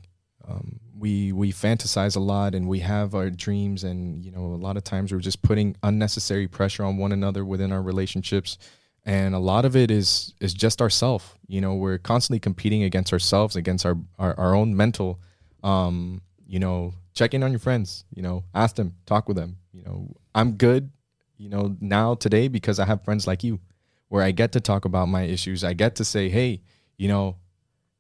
[0.49, 4.57] Um, we we fantasize a lot and we have our dreams, and you know, a
[4.57, 8.59] lot of times we're just putting unnecessary pressure on one another within our relationships,
[9.05, 11.39] and a lot of it is is just ourself.
[11.47, 15.21] You know, we're constantly competing against ourselves, against our our, our own mental.
[15.63, 18.05] Um, you know, check in on your friends.
[18.15, 19.59] You know, ask them, talk with them.
[19.73, 20.91] You know, I'm good.
[21.37, 23.61] You know, now today because I have friends like you
[24.09, 25.63] where I get to talk about my issues.
[25.63, 26.63] I get to say, hey,
[26.97, 27.37] you know,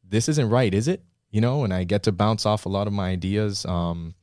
[0.02, 1.02] this isn't right, is it?
[1.30, 3.66] You know, and I get to bounce off a lot of my ideas.
[3.66, 4.14] Um,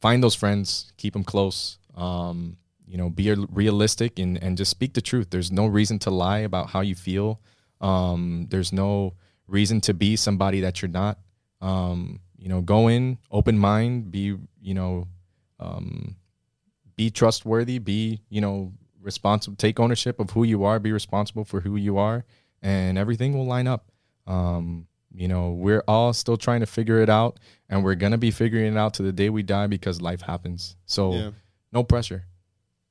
[0.00, 1.78] find those friends, keep them close.
[1.94, 2.56] Um,
[2.86, 5.28] you know, be realistic and, and just speak the truth.
[5.30, 7.40] There's no reason to lie about how you feel.
[7.80, 9.14] Um, there's no
[9.46, 11.18] reason to be somebody that you're not.
[11.60, 15.08] Um, you know, go in, open mind, be, you know,
[15.58, 16.14] um,
[16.94, 18.70] be trustworthy, be, you know,
[19.00, 22.22] responsible, take ownership of who you are, be responsible for who you are,
[22.60, 23.90] and everything will line up.
[24.26, 27.40] Um, you know, we're all still trying to figure it out,
[27.70, 30.76] and we're gonna be figuring it out to the day we die because life happens.
[30.84, 31.30] So Yeah.
[31.72, 32.26] no pressure,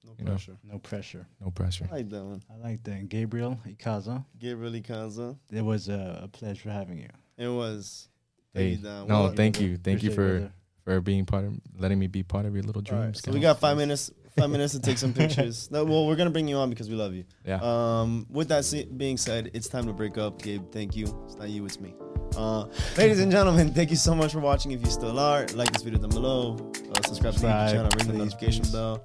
[0.04, 0.32] No You know.
[0.32, 0.58] pressure.
[0.64, 1.28] no pressure.
[1.40, 1.88] no pressure.
[1.92, 2.42] I like that one.
[2.52, 3.08] I like that.
[3.08, 5.38] Gabriel Icaza, Gabriel Ikanza.
[5.52, 7.10] it was a, a pleasure having you.
[7.38, 8.10] It was.
[8.54, 10.52] Hey, no, Well, thank you, thank you for brother.
[10.86, 13.22] for being part of letting me be part of your little All right, dreams.
[13.24, 14.12] so we got five minutes.
[14.38, 15.70] Five minutes to take some pictures.
[15.70, 17.24] No, well, we're gonna bring you on because we love you.
[17.46, 17.60] Yeah.
[17.62, 20.42] Um, with that se- being said, it's time to break up.
[20.42, 21.06] Gabe, thank you.
[21.26, 21.94] It's not you, it's me.
[22.36, 22.66] Uh,
[22.98, 24.72] ladies and gentlemen, thank you so much for watching.
[24.72, 26.58] If you still are, like this video down below.
[26.90, 27.90] Uh, subscribe to the YouTube channel.
[27.96, 29.04] Ring the notification bell.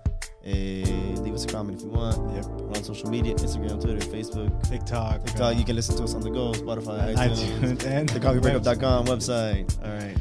[0.48, 2.34] And leave us a comment if you want.
[2.34, 2.44] Yep.
[2.46, 5.24] We're on social media: Instagram, Twitter, Facebook, TikTok.
[5.26, 5.56] TikTok.
[5.58, 9.84] You can listen to us on the go, Spotify, uh, iTunes, iTunes and thecoffeebreakup.com website.
[9.84, 10.16] All right.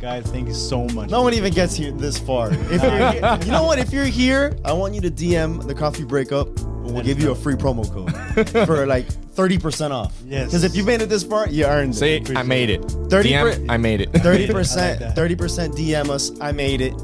[0.00, 1.10] Guys, thank you so much.
[1.10, 2.50] No one even gets here this far.
[2.70, 3.78] If you're, you know what?
[3.80, 6.46] If you're here, I want you to DM the coffee breakup.
[6.58, 10.14] and We'll give you a free promo code for like thirty percent off.
[10.24, 10.46] Yes.
[10.46, 12.36] Because if you made it this far, you earned Say it.
[12.36, 12.82] I made it.
[13.10, 14.12] 30 DM, per- I made it.
[14.12, 15.14] Thirty I like percent.
[15.14, 16.30] Thirty percent DM us.
[16.40, 16.94] I made it.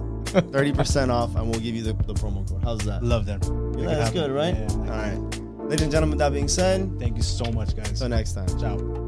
[0.53, 2.63] Thirty percent off, and we'll give you the, the promo code.
[2.65, 3.03] How's that?
[3.03, 3.45] Love that.
[3.79, 4.15] Yeah, that's happen.
[4.15, 4.55] good, right?
[4.55, 4.79] Yeah, yeah.
[4.79, 5.41] All right.
[5.69, 7.89] Ladies and gentlemen, that being said, Thank you so much, guys.
[7.91, 8.49] until next time.
[8.61, 9.04] Ciao.